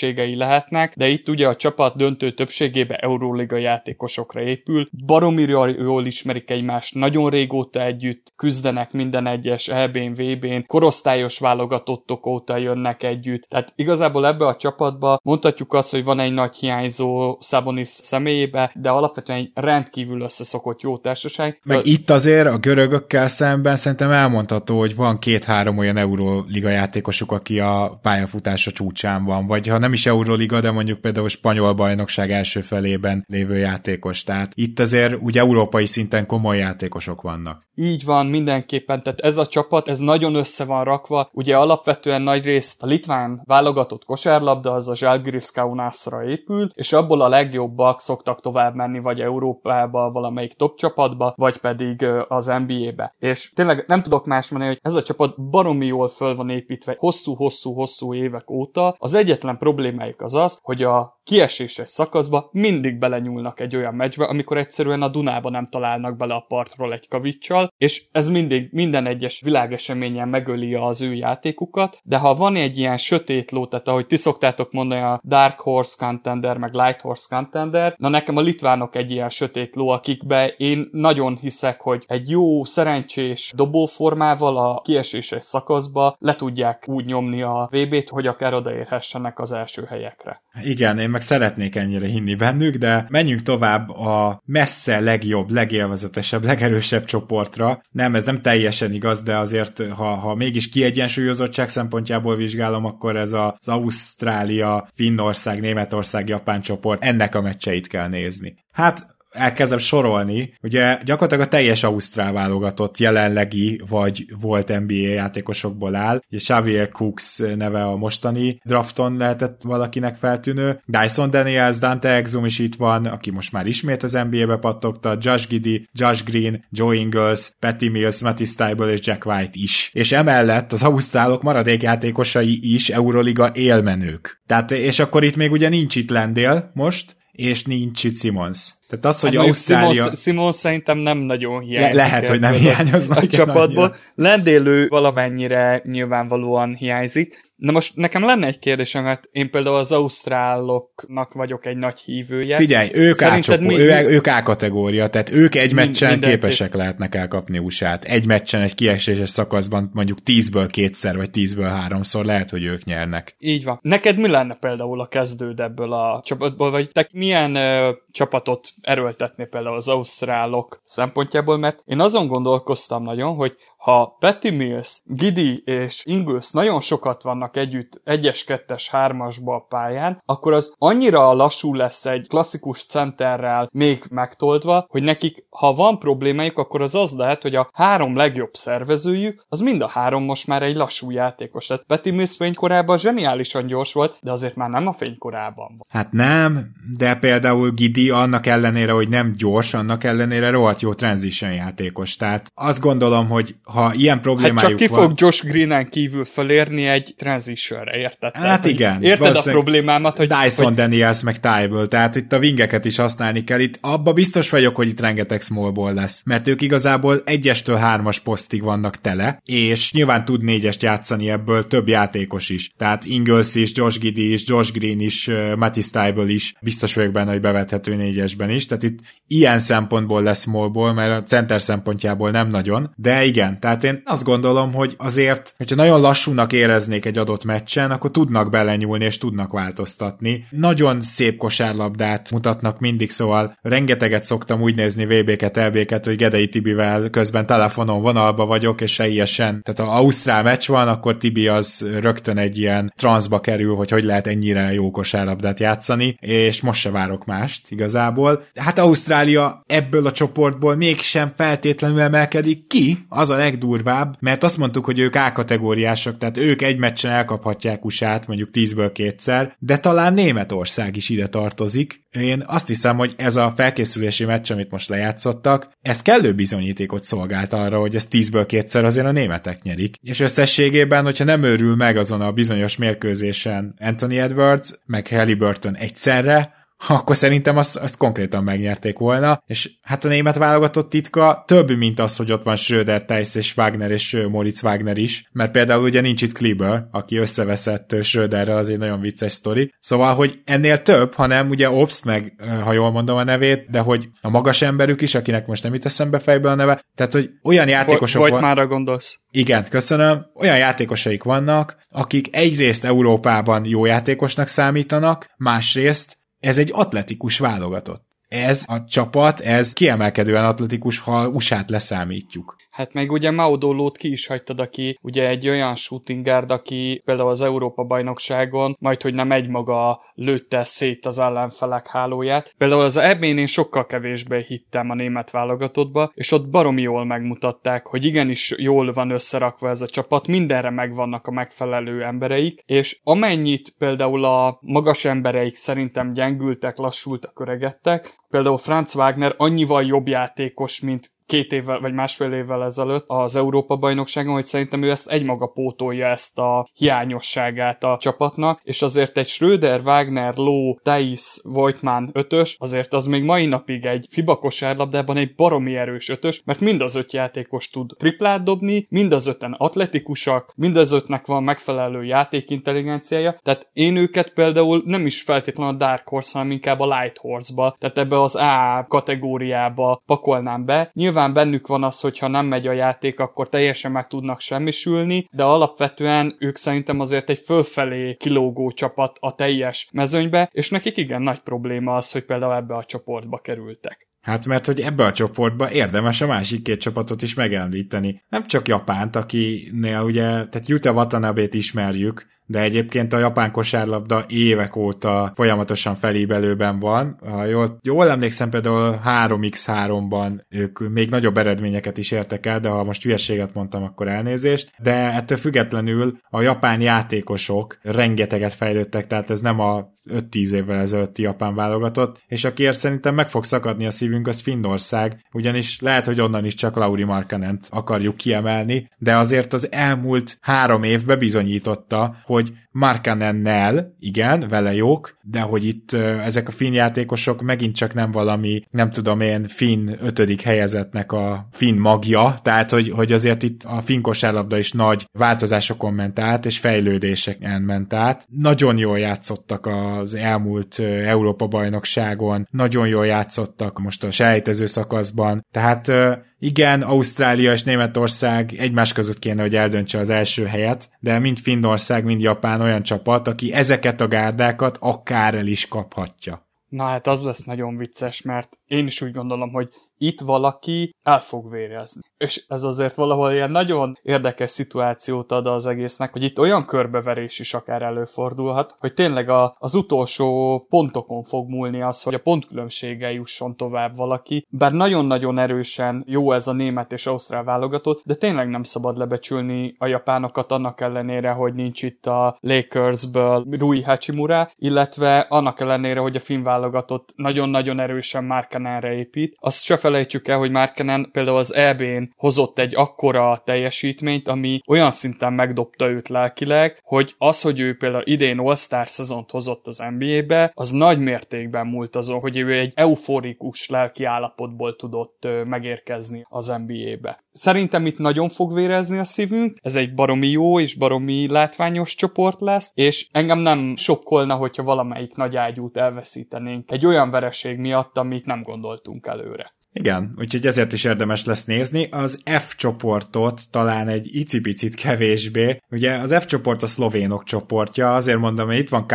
[0.00, 6.50] reménységei lehetnek, de itt ugye a csapat döntő többségében Euróliga játékosokra épül, baromira jól ismerik
[6.50, 13.72] egymást, nagyon régóta együtt küzdenek minden egyes EB-n, VB-n, korosztályos válogatottok óta jönnek együtt, tehát
[13.76, 19.38] igazából ebbe a csapatba mondhatjuk azt, hogy van egy nagy hiányzó Szabonis személyébe, de alapvetően
[19.38, 21.60] egy rendkívül összeszokott jó társaság.
[21.62, 21.90] Meg de...
[21.90, 27.98] itt azért a görögökkel szemben szerintem elmondható, hogy van két-három olyan Euróliga játékosuk, aki a
[28.02, 33.24] pályafutása csúcsán van, vagy ha nem is Euróliga, de mondjuk például spanyol bajnokság első felében
[33.28, 34.22] lévő játékos.
[34.22, 37.62] Tehát itt azért ugye európai szinten komoly játékosok vannak.
[37.74, 39.02] Így van, mindenképpen.
[39.02, 41.28] Tehát ez a csapat, ez nagyon össze van rakva.
[41.32, 47.20] Ugye alapvetően nagy részt a litván válogatott kosárlabda az a Žalgiris Kaunasra épül, és abból
[47.20, 53.14] a legjobbak szoktak tovább menni vagy Európába, valamelyik top csapatba, vagy pedig az NBA-be.
[53.18, 56.96] És tényleg nem tudok más mondani, hogy ez a csapat baromi jól föl van építve
[56.98, 58.94] hosszú-hosszú-hosszú évek óta.
[58.98, 64.56] Az egyetlen problémájuk az az, hogy a kieséses szakaszba mindig belenyúlnak egy olyan meccsbe, amikor
[64.56, 69.40] egyszerűen a Dunába nem találnak bele a partról egy kavicsal, és ez mindig minden egyes
[69.40, 74.16] világeseményen megöli az ő játékukat, de ha van egy ilyen sötét ló, tehát ahogy ti
[74.16, 79.10] szoktátok mondani a Dark Horse Contender, meg Light Horse Contender, na nekem a litvánok egy
[79.10, 86.16] ilyen sötét ló, akikbe én nagyon hiszek, hogy egy jó, szerencsés dobóformával a kieséses szakaszba
[86.18, 90.42] le tudják úgy nyomni a VB-t, hogy akár odaérhessenek az első helyekre.
[90.64, 97.04] Igen, én meg szeretnék ennyire hinni bennük, de menjünk tovább a messze legjobb, legélvezetesebb, legerősebb
[97.04, 97.80] csoportra.
[97.90, 103.32] Nem, ez nem teljesen igaz, de azért, ha, ha mégis kiegyensúlyozottság szempontjából vizsgálom, akkor ez
[103.32, 108.54] az Ausztrália, Finnország, Németország, Japán csoport, ennek a meccseit kell nézni.
[108.72, 116.20] Hát elkezdem sorolni, ugye gyakorlatilag a teljes Ausztrál válogatott jelenlegi vagy volt NBA játékosokból áll.
[116.30, 120.80] Ugye Xavier Cooks neve a mostani drafton lehetett valakinek feltűnő.
[120.86, 125.48] Dyson Daniels, Dante Exum is itt van, aki most már ismét az NBA-be pattogta, Josh
[125.48, 129.90] Giddy, Josh Green, Joe Ingles, Patty Mills, Matty Stiebel és Jack White is.
[129.92, 134.42] És emellett az ausztrálok maradék játékosai is Euroliga élmenők.
[134.46, 138.74] Tehát, és akkor itt még ugye nincs itt Lendél most, és nincs itt Simons.
[138.88, 140.14] Tehát az, hogy hát Ausztrália...
[140.14, 141.94] Simons szerintem nem nagyon hiányzik.
[141.94, 143.22] Le- lehet, hogy nem hiányoznak.
[143.22, 143.96] A csapatból.
[144.14, 147.52] Lendélő valamennyire nyilvánvalóan hiányzik.
[147.56, 152.56] Na most nekem lenne egy kérdésem, mert én például az ausztráloknak vagyok egy nagy hívője.
[152.56, 157.14] Figyelj, ők A, mi, ő, ők A kategória, tehát ők egy meccsen mind, képesek lehetnek
[157.14, 162.64] elkapni usa Egy meccsen, egy kieséses szakaszban mondjuk 10-ből kétszer, vagy 10-ből háromszor lehet, hogy
[162.64, 163.36] ők nyernek.
[163.38, 163.78] Így van.
[163.82, 169.48] Neked mi lenne például a kezdőd ebből a csapatból, vagy te milyen ö, csapatot erőltetni
[169.50, 176.02] például az ausztrálok szempontjából, mert én azon gondolkoztam nagyon, hogy ha Patty Mills, Gidi és
[176.04, 182.06] Ingles nagyon sokat vannak együtt egyes, kettes, hármasba a pályán, akkor az annyira lassú lesz
[182.06, 187.54] egy klasszikus centerrel még megtoldva, hogy nekik, ha van problémájuk, akkor az az lehet, hogy
[187.54, 191.66] a három legjobb szervezőjük, az mind a három most már egy lassú játékos.
[191.66, 195.84] Tehát Patty Mills fénykorában zseniálisan gyors volt, de azért már nem a fénykorában.
[195.88, 196.66] Hát nem,
[196.98, 202.16] de például Gidi annak ellenére, hogy nem gyors, annak ellenére rohadt jó transition játékos.
[202.16, 205.00] Tehát azt gondolom, hogy ha ilyen problémájuk hát csak ki van...
[205.00, 208.34] fog Josh Greenen kívül felérni egy transitionre, érted?
[208.34, 209.02] Hát tehát, igen.
[209.02, 210.26] Érted a problémámat, hogy...
[210.26, 210.74] Dyson hogy...
[210.74, 213.60] Daniels meg Tybel, tehát itt a vingeket is használni kell.
[213.60, 218.62] Itt abba biztos vagyok, hogy itt rengeteg smallból lesz, mert ők igazából egyestől hármas posztig
[218.62, 222.70] vannak tele, és nyilván tud négyest játszani ebből több játékos is.
[222.76, 227.30] Tehát Ingles is, Josh Giddy is, Josh Green is, Matty Stybel is, biztos vagyok benne,
[227.30, 228.66] hogy bevethető négyesben is.
[228.66, 233.84] Tehát itt ilyen szempontból lesz smallból, mert a center szempontjából nem nagyon, de igen, tehát
[233.84, 239.04] én azt gondolom, hogy azért, hogyha nagyon lassúnak éreznék egy adott meccsen, akkor tudnak belenyúlni
[239.04, 240.46] és tudnak változtatni.
[240.50, 247.10] Nagyon szép kosárlabdát mutatnak mindig, szóval rengeteget szoktam úgy nézni VB-ket, LB-ket, hogy Gedei Tibivel
[247.10, 252.38] közben telefonon vonalba vagyok, és teljesen, tehát ha Ausztrál meccs van, akkor Tibi az rögtön
[252.38, 257.24] egy ilyen transzba kerül, hogy hogy lehet ennyire jó kosárlabdát játszani, és most se várok
[257.24, 258.43] mást igazából.
[258.54, 264.84] Hát Ausztrália ebből a csoportból mégsem feltétlenül emelkedik ki, az a legdurvább, mert azt mondtuk,
[264.84, 270.14] hogy ők A kategóriások, tehát ők egy meccsen elkaphatják USA-t mondjuk 10-ből kétszer, de talán
[270.14, 272.02] Németország is ide tartozik.
[272.20, 277.52] Én azt hiszem, hogy ez a felkészülési meccs, amit most lejátszottak, ez kellő bizonyítékot szolgált
[277.52, 279.96] arra, hogy ez 10-ből kétszer azért a németek nyerik.
[280.00, 286.63] És összességében, hogyha nem őrül meg azon a bizonyos mérkőzésen Anthony Edwards, meg Halliburton egyszerre,
[286.88, 292.00] akkor szerintem azt, azt konkrétan megnyerték volna, és hát a német válogatott titka több, mint
[292.00, 296.00] az, hogy ott van Schröder, Theiss és Wagner és Moritz Wagner is, mert például ugye
[296.00, 299.72] nincs itt Kleber, aki összeveszett Schröderrel, az egy nagyon vicces sztori.
[299.78, 302.34] Szóval, hogy ennél több, hanem ugye Obst meg,
[302.64, 305.84] ha jól mondom a nevét, de hogy a magas emberük is, akinek most nem itt
[305.84, 308.40] eszembe fejbe a neve, tehát, hogy olyan játékosok Vagy van...
[308.40, 309.18] már gondolsz.
[309.30, 310.26] Igen, köszönöm.
[310.34, 318.04] Olyan játékosaik vannak, akik egyrészt Európában jó játékosnak számítanak, másrészt ez egy atletikus válogatott.
[318.28, 322.56] Ez a csapat, ez kiemelkedően atletikus, ha USA-t leszámítjuk.
[322.74, 327.28] Hát meg ugye Maudolót ki is hagytad, aki ugye egy olyan shooting guard, aki például
[327.28, 332.54] az Európa bajnokságon majd, hogy nem egymaga lőtte szét az ellenfelek hálóját.
[332.58, 337.86] Például az ebén én sokkal kevésbé hittem a német válogatottba, és ott baromi jól megmutatták,
[337.86, 343.74] hogy igenis jól van összerakva ez a csapat, mindenre megvannak a megfelelő embereik, és amennyit
[343.78, 351.13] például a magas embereik szerintem gyengültek, lassultak, öregedtek, például Franz Wagner annyival jobb játékos, mint
[351.26, 356.38] két évvel, vagy másfél évvel ezelőtt az Európa-bajnokságon, hogy szerintem ő ezt egymaga pótolja ezt
[356.38, 363.06] a hiányosságát a csapatnak, és azért egy Schröder, Wagner, Ló, Thais, Voigtman ötös, azért az
[363.06, 367.70] még mai napig egy FIBA kosárlabdában egy baromi erős ötös, mert mind az öt játékos
[367.70, 373.96] tud triplát dobni, mind az öten atletikusak, mind az ötnek van megfelelő játékintelligenciája, tehát én
[373.96, 378.22] őket például nem is feltétlenül a Dark Horse, hanem inkább a Light Horse-ba, tehát ebbe
[378.22, 380.90] az A kategóriába pakolnám be.
[380.92, 384.40] Nyilván Nyilván bennük van az, hogy ha nem megy a játék, akkor teljesen meg tudnak
[384.40, 390.96] semmisülni, de alapvetően ők szerintem azért egy fölfelé kilógó csapat a teljes mezőnybe, és nekik
[390.96, 394.08] igen nagy probléma az, hogy például ebbe a csoportba kerültek.
[394.20, 398.22] Hát mert hogy ebbe a csoportba érdemes a másik két csapatot is megemlíteni.
[398.28, 404.76] Nem csak Japánt, akinél ugye, tehát Yuta Watanabe-t ismerjük, de egyébként a japán kosárlabda évek
[404.76, 407.18] óta folyamatosan felébelőben van.
[407.24, 412.84] Ha jól, jól emlékszem, például 3x3-ban ők még nagyobb eredményeket is értek el, de ha
[412.84, 414.70] most hülyeséget mondtam, akkor elnézést.
[414.82, 421.22] De ettől függetlenül a japán játékosok rengeteget fejlődtek, tehát ez nem a 5-10 évvel ezelőtti
[421.22, 426.20] japán válogatott, és akiért szerintem meg fog szakadni a szívünk, az Finnország, ugyanis lehet, hogy
[426.20, 432.52] onnan is csak Lauri Markanent akarjuk kiemelni, de azért az elmúlt három évben bizonyította, hogy
[432.74, 438.62] Markanennel, igen, vele jók, de hogy itt ezek a finn játékosok megint csak nem valami,
[438.70, 443.80] nem tudom én, finn ötödik helyezetnek a finn magja, tehát hogy, hogy azért itt a
[443.80, 448.26] finn kosárlabda is nagy változásokon ment át, és fejlődéseken ment át.
[448.28, 455.92] Nagyon jól játszottak az elmúlt Európa-bajnokságon, nagyon jól játszottak most a sejtező szakaszban, tehát
[456.38, 462.04] igen, Ausztrália és Németország egymás között kéne, hogy eldöntse az első helyet, de mind Finnország,
[462.04, 466.46] mind Japán olyan csapat, aki ezeket a gárdákat akár el is kaphatja.
[466.68, 471.20] Na hát az lesz nagyon vicces, mert én is úgy gondolom, hogy itt valaki el
[471.20, 472.00] fog vérezni.
[472.24, 477.38] És ez azért valahol ilyen nagyon érdekes szituációt ad az egésznek, hogy itt olyan körbeverés
[477.38, 483.12] is akár előfordulhat, hogy tényleg a, az utolsó pontokon fog múlni az, hogy a pontkülönbséggel
[483.12, 488.48] jusson tovább valaki, bár nagyon-nagyon erősen jó ez a német és ausztrál válogatott, de tényleg
[488.48, 495.18] nem szabad lebecsülni a japánokat annak ellenére, hogy nincs itt a Lakersből Rui Hachimura, illetve
[495.18, 499.36] annak ellenére, hogy a finn válogatott nagyon-nagyon erősen Markanenre épít.
[499.40, 504.90] Azt se felejtsük el, hogy Markenen például az EB-n hozott egy akkora teljesítményt, ami olyan
[504.90, 510.52] szinten megdobta őt lelkileg, hogy az, hogy ő például idén All-Star szezont hozott az NBA-be,
[510.54, 517.24] az nagy mértékben múlt azon, hogy ő egy euforikus lelki állapotból tudott megérkezni az NBA-be.
[517.32, 522.40] Szerintem itt nagyon fog vérezni a szívünk, ez egy baromi jó és baromi látványos csoport
[522.40, 528.26] lesz, és engem nem sokkolna, hogyha valamelyik nagy ágyút elveszítenénk egy olyan vereség miatt, amit
[528.26, 529.54] nem gondoltunk előre.
[529.76, 531.88] Igen, úgyhogy ezért is érdemes lesz nézni.
[531.90, 535.60] Az F csoportot talán egy icipicit kevésbé.
[535.70, 538.86] Ugye az F csoport a szlovénok csoportja, azért mondom, hogy itt van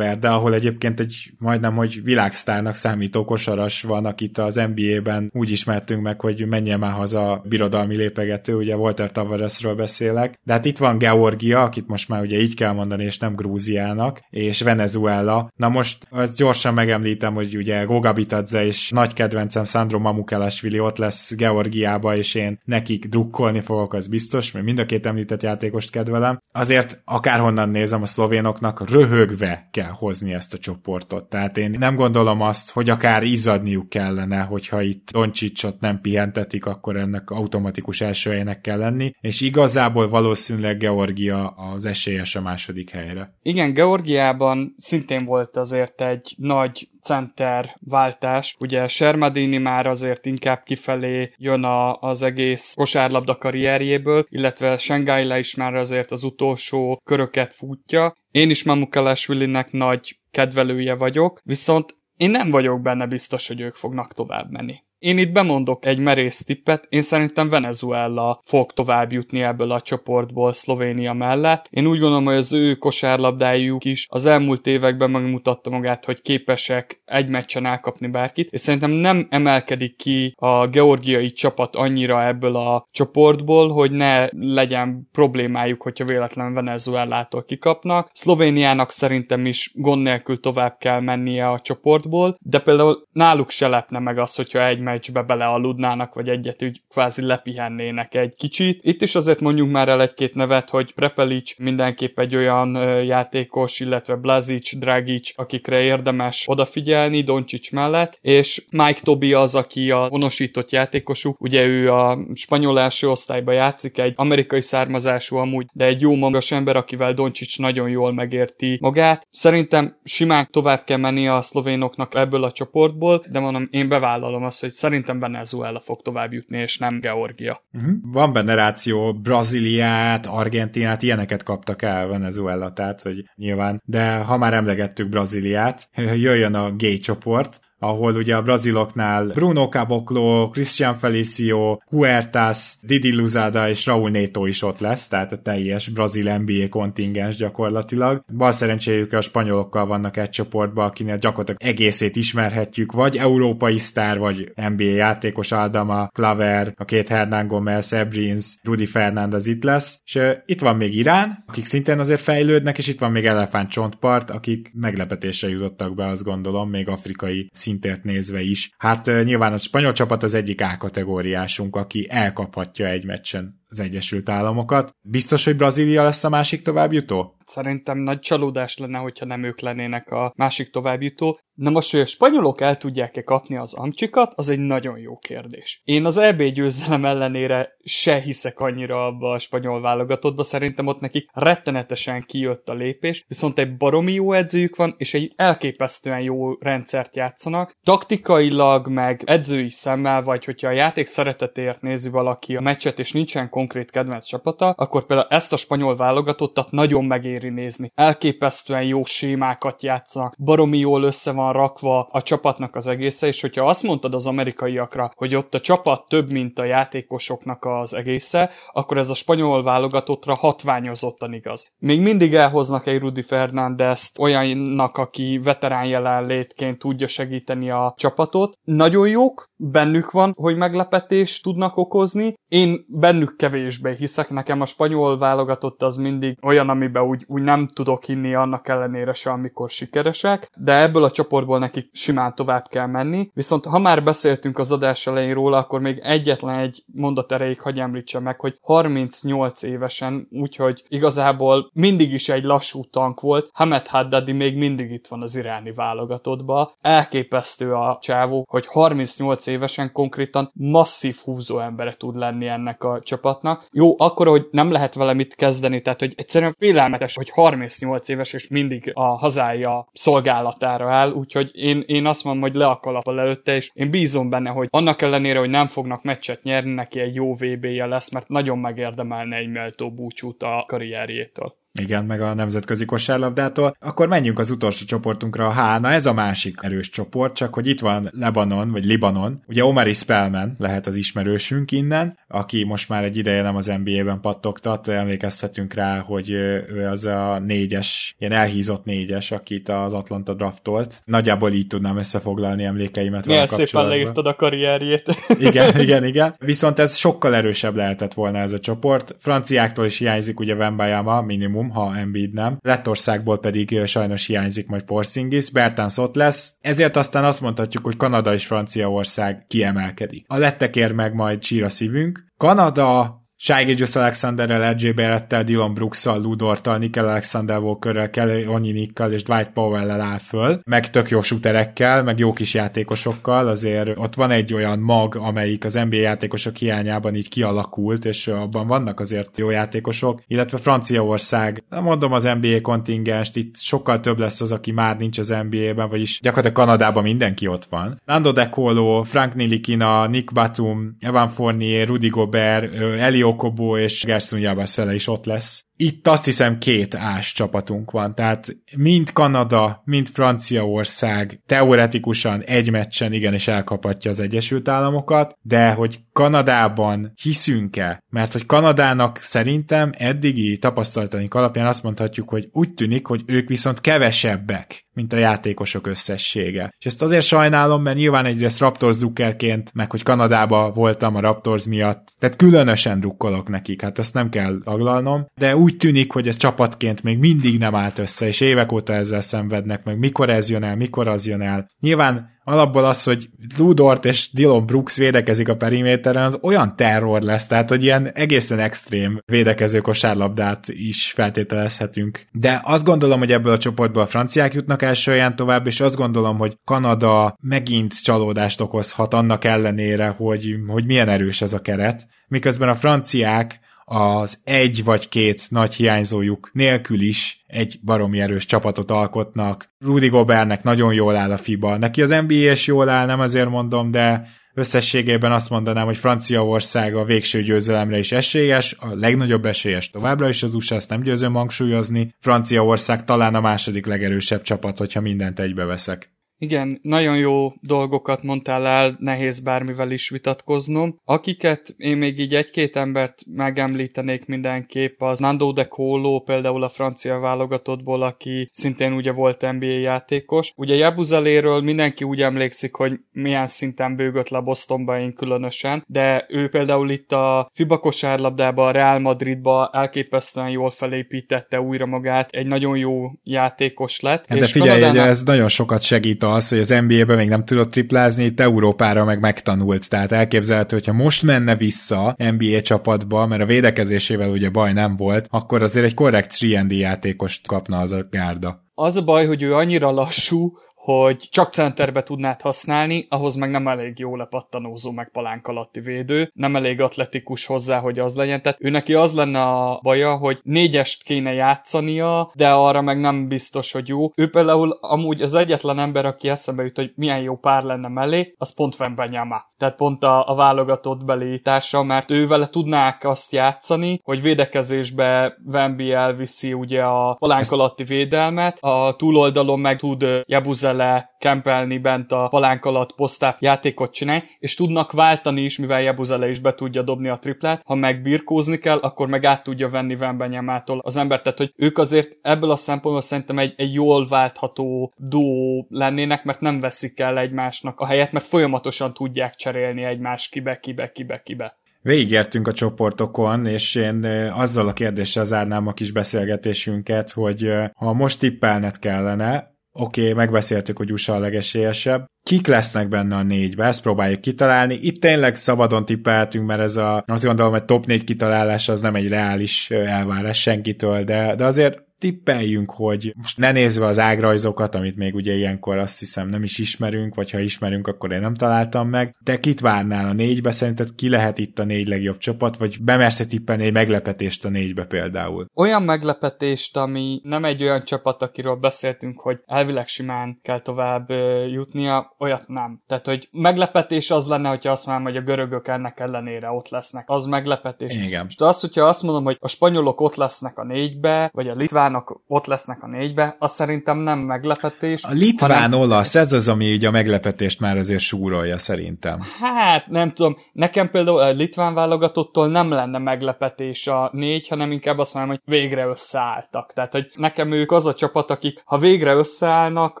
[0.20, 6.02] de ahol egyébként egy majdnem, hogy világsztárnak számító kosaras van, akit az NBA-ben úgy ismertünk
[6.02, 10.38] meg, hogy menjen már haza birodalmi lépegető, ugye Walter Tavaresről beszélek.
[10.44, 14.20] De hát itt van Georgia, akit most már ugye így kell mondani, és nem Grúziának,
[14.30, 15.50] és Venezuela.
[15.56, 20.96] Na most gyorsan megemlítem, hogy ugye Goga Bitadze és nagy kedvencem Sandro Mamukel Mamukalasvili ott
[20.96, 25.90] lesz Georgiába, és én nekik drukkolni fogok, az biztos, mert mind a két említett játékost
[25.90, 26.38] kedvelem.
[26.52, 31.28] Azért akárhonnan nézem, a szlovénoknak röhögve kell hozni ezt a csoportot.
[31.28, 36.96] Tehát én nem gondolom azt, hogy akár izzadniuk kellene, hogyha itt Doncsicsot nem pihentetik, akkor
[36.96, 43.34] ennek automatikus első helynek kell lenni, és igazából valószínűleg Georgia az esélyes a második helyre.
[43.42, 48.56] Igen, Georgiában szintén volt azért egy nagy center váltás.
[48.58, 55.54] Ugye Sermadini már azért inkább kifelé jön a, az egész kosárlabda karrierjéből, illetve Shanghai is
[55.54, 58.14] már azért az utolsó köröket futja.
[58.30, 64.14] Én is Mamukalashvilinek nagy kedvelője vagyok, viszont én nem vagyok benne biztos, hogy ők fognak
[64.14, 64.76] tovább menni.
[64.98, 70.52] Én itt bemondok egy merész tippet, én szerintem Venezuela fog tovább jutni ebből a csoportból
[70.52, 71.66] Szlovénia mellett.
[71.70, 77.02] Én úgy gondolom, hogy az ő kosárlabdájuk is az elmúlt években megmutatta magát, hogy képesek
[77.04, 82.86] egy meccsen elkapni bárkit, és szerintem nem emelkedik ki a georgiai csapat annyira ebből a
[82.90, 88.10] csoportból, hogy ne legyen problémájuk, hogyha véletlen Venezuelától kikapnak.
[88.12, 93.98] Szlovéniának szerintem is gond nélkül tovább kell mennie a csoportból, de például náluk se lepne
[93.98, 98.80] meg az, hogyha egy meccsbe belealudnának, vagy egyet úgy kvázi lepihennének egy kicsit.
[98.82, 102.74] Itt is azért mondjuk már el egy-két nevet, hogy Prepelic mindenképp egy olyan
[103.04, 110.08] játékos, illetve Blazic, Dragic, akikre érdemes odafigyelni Doncsics mellett, és Mike Tobi az, aki a
[110.08, 116.00] vonosított játékosuk, ugye ő a spanyol első osztályba játszik, egy amerikai származású amúgy, de egy
[116.00, 119.26] jó magas ember, akivel Doncsics nagyon jól megérti magát.
[119.30, 124.60] Szerintem simán tovább kell menni a szlovénoknak ebből a csoportból, de mondom, én bevállalom azt,
[124.60, 127.62] hogy szerintem Venezuela fog tovább jutni, és nem Georgia.
[127.72, 127.92] Uh-huh.
[128.02, 134.54] Van benne ráció, Brazíliát, Argentinát, ilyeneket kaptak el Venezuela, tehát hogy nyilván, de ha már
[134.54, 142.74] emlegettük Brazíliát, jöjjön a gay csoport, ahol ugye a braziloknál Bruno Caboclo, Christian Felicio, Huertas,
[142.82, 148.22] Didi Luzada és Raúl Neto is ott lesz, tehát a teljes brazil NBA kontingens gyakorlatilag.
[148.36, 154.52] Bal szerencséjük a spanyolokkal vannak egy csoportban, akinél gyakorlatilag egészét ismerhetjük, vagy európai sztár, vagy
[154.54, 160.60] NBA játékos Aldama, Claver, a két Hernán Gomez, Ebrins, Rudy Fernández itt lesz, és itt
[160.60, 165.48] van még Irán, akik szintén azért fejlődnek, és itt van még Elefánt Csontpart, akik meglepetésre
[165.48, 168.74] jutottak be, azt gondolom, még afrikai szintért nézve is.
[168.78, 174.28] Hát nyilván a spanyol csapat az egyik A kategóriásunk, aki elkaphatja egy meccsen az Egyesült
[174.28, 174.94] Államokat.
[175.00, 177.36] Biztos, hogy Brazília lesz a másik továbbjutó?
[177.46, 181.38] Szerintem nagy csalódás lenne, hogyha nem ők lennének a másik továbbjutó.
[181.54, 185.82] Na most, hogy a spanyolok el tudják-e kapni az amcsikat, az egy nagyon jó kérdés.
[185.84, 191.30] Én az EB győzelem ellenére se hiszek annyira abba a spanyol válogatottba, szerintem ott nekik
[191.32, 197.16] rettenetesen kijött a lépés, viszont egy baromi jó edzőjük van, és egy elképesztően jó rendszert
[197.16, 197.76] játszanak.
[197.82, 203.48] Taktikailag, meg edzői szemmel, vagy hogyha a játék szeretetért nézi valaki a meccset, és nincsen
[203.58, 207.92] konkrét kedvenc csapata, akkor például ezt a spanyol válogatottat nagyon megéri nézni.
[207.94, 213.66] Elképesztően jó sémákat játszanak, baromi jól össze van rakva a csapatnak az egésze, és hogyha
[213.66, 218.98] azt mondtad az amerikaiakra, hogy ott a csapat több, mint a játékosoknak az egésze, akkor
[218.98, 221.70] ez a spanyol válogatottra hatványozottan igaz.
[221.78, 228.58] Még mindig elhoznak egy Rudi Fernándezt olyannak, aki veterán jelenlétként tudja segíteni a csapatot.
[228.64, 232.34] Nagyon jók, bennük van, hogy meglepetést tudnak okozni.
[232.48, 237.68] Én bennük kevésbé hiszek, nekem a spanyol válogatott az mindig olyan, amiben úgy, úgy nem
[237.68, 242.86] tudok hinni annak ellenére se, amikor sikeresek, de ebből a csoportból nekik simán tovább kell
[242.86, 243.30] menni.
[243.34, 247.78] Viszont ha már beszéltünk az adás elején róla, akkor még egyetlen egy mondat erejéig hagy
[247.78, 254.32] említsem meg, hogy 38 évesen, úgyhogy igazából mindig is egy lassú tank volt, Hamed Haddadi
[254.32, 256.72] még mindig itt van az iráni válogatottba.
[256.80, 263.00] Elképesztő a csávó, hogy 38 évesen konkrétan masszív húzó embere tud lenni ennek a
[263.38, 263.68] csapatnak.
[263.72, 268.32] Jó, akkor, hogy nem lehet vele mit kezdeni, tehát hogy egyszerűen félelmetes, hogy 38 éves
[268.32, 273.20] és mindig a hazája szolgálatára áll, úgyhogy én, én azt mondom, hogy le a kalappal
[273.20, 277.14] előtte, és én bízom benne, hogy annak ellenére, hogy nem fognak meccset nyerni, neki egy
[277.14, 281.54] jó VB-je lesz, mert nagyon megérdemelne egy méltó búcsút a karrierjétől.
[281.78, 283.76] Igen, meg a nemzetközi kosárlabdától.
[283.80, 285.80] Akkor menjünk az utolsó csoportunkra, a H.
[285.80, 289.42] Na ez a másik erős csoport, csak hogy itt van Lebanon, vagy Libanon.
[289.46, 294.20] Ugye Omari Spellman lehet az ismerősünk innen, aki most már egy ideje nem az NBA-ben
[294.20, 301.02] pattogtat, emlékezhetünk rá, hogy ő az a négyes, ilyen elhízott négyes, akit az Atlanta draftolt.
[301.04, 305.16] Nagyjából így tudnám összefoglalni emlékeimet Milyen szépen leírtad a karrierjét.
[305.48, 306.34] igen, igen, igen.
[306.38, 309.16] Viszont ez sokkal erősebb lehetett volna ez a csoport.
[309.18, 312.58] Franciáktól is hiányzik ugye Wembayama minimum, Ha Embiid nem.
[312.60, 318.32] Lettországból pedig sajnos hiányzik majd Porzingis, Bertans ott lesz, ezért aztán azt mondhatjuk, hogy Kanada
[318.32, 320.24] és Franciaország kiemelkedik.
[320.28, 322.26] A lettekért meg majd csír a szívünk.
[322.36, 329.50] Kanada Shai Alexanderrel, RJ Barrettel, Dylan Brooksszal, Ludortal, Nickel Alexander Walkerrel, Kelly Onyinikkal és Dwight
[329.50, 334.54] Powell-el áll föl, meg tök jó shooterekkel, meg jó kis játékosokkal, azért ott van egy
[334.54, 340.22] olyan mag, amelyik az NBA játékosok hiányában így kialakult, és abban vannak azért jó játékosok,
[340.26, 345.28] illetve Franciaország, mondom az NBA kontingenst, itt sokkal több lesz az, aki már nincs az
[345.28, 348.00] NBA-ben, vagyis gyakorlatilag Kanadában mindenki ott van.
[348.04, 354.40] Nando De Colo, Frank Nilikina, Nick Batum, Evan Fournier, Rudy Gobert, Elio Okobo és Gerson
[354.40, 355.67] Jabaszele is ott lesz.
[355.80, 363.12] Itt azt hiszem két ás csapatunk van, tehát mind Kanada, mind Franciaország teoretikusan egy meccsen
[363.12, 368.02] igenis elkapatja az Egyesült Államokat, de hogy Kanadában hiszünk-e?
[368.10, 373.80] Mert hogy Kanadának szerintem eddigi tapasztalataink alapján azt mondhatjuk, hogy úgy tűnik, hogy ők viszont
[373.80, 376.74] kevesebbek, mint a játékosok összessége.
[376.78, 381.66] És ezt azért sajnálom, mert nyilván egyrészt Raptors drukkerként, meg hogy Kanadába voltam a Raptors
[381.66, 386.36] miatt, tehát különösen drukkolok nekik, hát ezt nem kell taglalnom, de úgy tűnik, hogy ez
[386.36, 390.64] csapatként még mindig nem állt össze, és évek óta ezzel szenvednek, meg mikor ez jön
[390.64, 391.70] el, mikor az jön el.
[391.80, 397.46] Nyilván alapból az, hogy Ludort és Dylan Brooks védekezik a periméteren, az olyan terror lesz,
[397.46, 402.24] tehát hogy ilyen egészen extrém védekező kosárlabdát is feltételezhetünk.
[402.32, 406.38] De azt gondolom, hogy ebből a csoportból a franciák jutnak első tovább, és azt gondolom,
[406.38, 412.68] hogy Kanada megint csalódást okozhat annak ellenére, hogy, hogy milyen erős ez a keret, miközben
[412.68, 419.72] a franciák az egy vagy két nagy hiányzójuk nélkül is egy baromi erős csapatot alkotnak.
[419.78, 421.76] Rudy Gobertnek nagyon jól áll a FIBA.
[421.76, 426.96] Neki az NBA is jól áll, nem azért mondom, de összességében azt mondanám, hogy Franciaország
[426.96, 431.32] a végső győzelemre is esélyes, a legnagyobb esélyes továbbra is az USA, ezt nem győzöm
[431.32, 432.14] hangsúlyozni.
[432.20, 436.17] Franciaország talán a második legerősebb csapat, hogyha mindent egybeveszek.
[436.38, 441.00] Igen, nagyon jó dolgokat mondtál el, nehéz bármivel is vitatkoznom.
[441.04, 447.18] Akiket én még így egy-két embert megemlítenék mindenképp, az Nando de Colo, például a francia
[447.18, 450.52] válogatottból, aki szintén ugye volt NBA játékos.
[450.56, 456.48] Ugye Jabuzeléről mindenki úgy emlékszik, hogy milyen szinten bőgött le Bostonba én különösen, de ő
[456.48, 462.76] például itt a FIBA kosárlabdába, a Real Madridba elképesztően jól felépítette újra magát, egy nagyon
[462.76, 464.24] jó játékos lett.
[464.28, 465.08] Hát de figyelj, Kanadának...
[465.08, 469.20] ez nagyon sokat segít az, hogy az NBA-ben még nem tudott triplázni, itt Európára meg
[469.20, 469.88] megtanult.
[469.88, 475.26] Tehát elképzelhető, hogyha most menne vissza NBA csapatba, mert a védekezésével ugye baj nem volt,
[475.30, 478.66] akkor azért egy korrekt 3 játékost kapna az a gárda.
[478.74, 480.52] Az a baj, hogy ő annyira lassú,
[480.88, 486.30] hogy csak centerbe tudnád használni, ahhoz meg nem elég jó lepattanózó, meg palánk alatti védő,
[486.34, 488.42] nem elég atletikus hozzá, hogy az legyen.
[488.42, 493.28] Tehát ő neki az lenne a baja, hogy négyest kéne játszania, de arra meg nem
[493.28, 494.12] biztos, hogy jó.
[494.14, 498.34] Ő például amúgy az egyetlen ember, aki eszembe jut, hogy milyen jó pár lenne mellé,
[498.38, 499.46] az pont Fembenyama.
[499.58, 505.92] Tehát pont a, a válogatott belítása, mert ő vele tudnák azt játszani, hogy védekezésbe Wemby
[505.92, 512.28] elviszi ugye a palánk alatti védelmet, a túloldalon meg tud Jabuzel vele kempelni bent a
[512.30, 517.08] palánk alatt posztáp játékot csinálni, és tudnak váltani is, mivel Jebuzele is be tudja dobni
[517.08, 517.62] a triplát.
[517.64, 521.22] Ha meg birkózni kell, akkor meg át tudja venni Vembenyamától az ember.
[521.22, 526.40] Tehát, hogy ők azért ebből a szempontból szerintem egy, egy jól váltható duó lennének, mert
[526.40, 531.56] nem veszik el egymásnak a helyet, mert folyamatosan tudják cserélni egymás kibe, kibe, kibe, kibe.
[531.82, 534.04] Végigértünk a csoportokon, és én
[534.34, 540.76] azzal a kérdéssel zárnám a kis beszélgetésünket, hogy ha most tippelnet kellene, oké, okay, megbeszéltük,
[540.76, 542.06] hogy USA a legesélyesebb.
[542.22, 543.64] Kik lesznek benne a négybe?
[543.64, 544.74] Ezt próbáljuk kitalálni.
[544.74, 548.94] Itt tényleg szabadon tippeltünk, mert ez a, azt gondolom, hogy top négy kitalálás az nem
[548.94, 554.96] egy reális elvárás senkitől, de, de azért tippeljünk, hogy most ne nézve az ágrajzokat, amit
[554.96, 558.88] még ugye ilyenkor azt hiszem nem is ismerünk, vagy ha ismerünk, akkor én nem találtam
[558.88, 559.16] meg.
[559.24, 560.50] Te kit várnál a négybe?
[560.50, 564.84] Szerinted ki lehet itt a négy legjobb csapat, vagy bemersz tippelni egy meglepetést a négybe
[564.84, 565.46] például?
[565.54, 571.10] Olyan meglepetést, ami nem egy olyan csapat, akiről beszéltünk, hogy elvileg simán kell tovább
[571.50, 572.82] jutnia, olyat nem.
[572.86, 577.04] Tehát, hogy meglepetés az lenne, hogyha azt mondom, hogy a görögök ennek ellenére ott lesznek.
[577.06, 577.94] Az meglepetés.
[577.94, 578.26] Igen.
[578.28, 581.87] És azt, hogyha azt mondom, hogy a spanyolok ott lesznek a négybe, vagy a litván
[581.88, 585.02] litvánok ott lesznek a négybe, az szerintem nem meglepetés.
[585.02, 586.26] A litván-olasz, hanem...
[586.26, 589.18] ez az, ami így a meglepetést már azért súrolja szerintem.
[589.40, 590.36] Hát, nem tudom.
[590.52, 595.54] Nekem például a litván válogatottól nem lenne meglepetés a négy, hanem inkább azt mondom, hogy
[595.54, 596.72] végre összeálltak.
[596.72, 600.00] Tehát, hogy nekem ők az a csapat, akik ha végre összeállnak,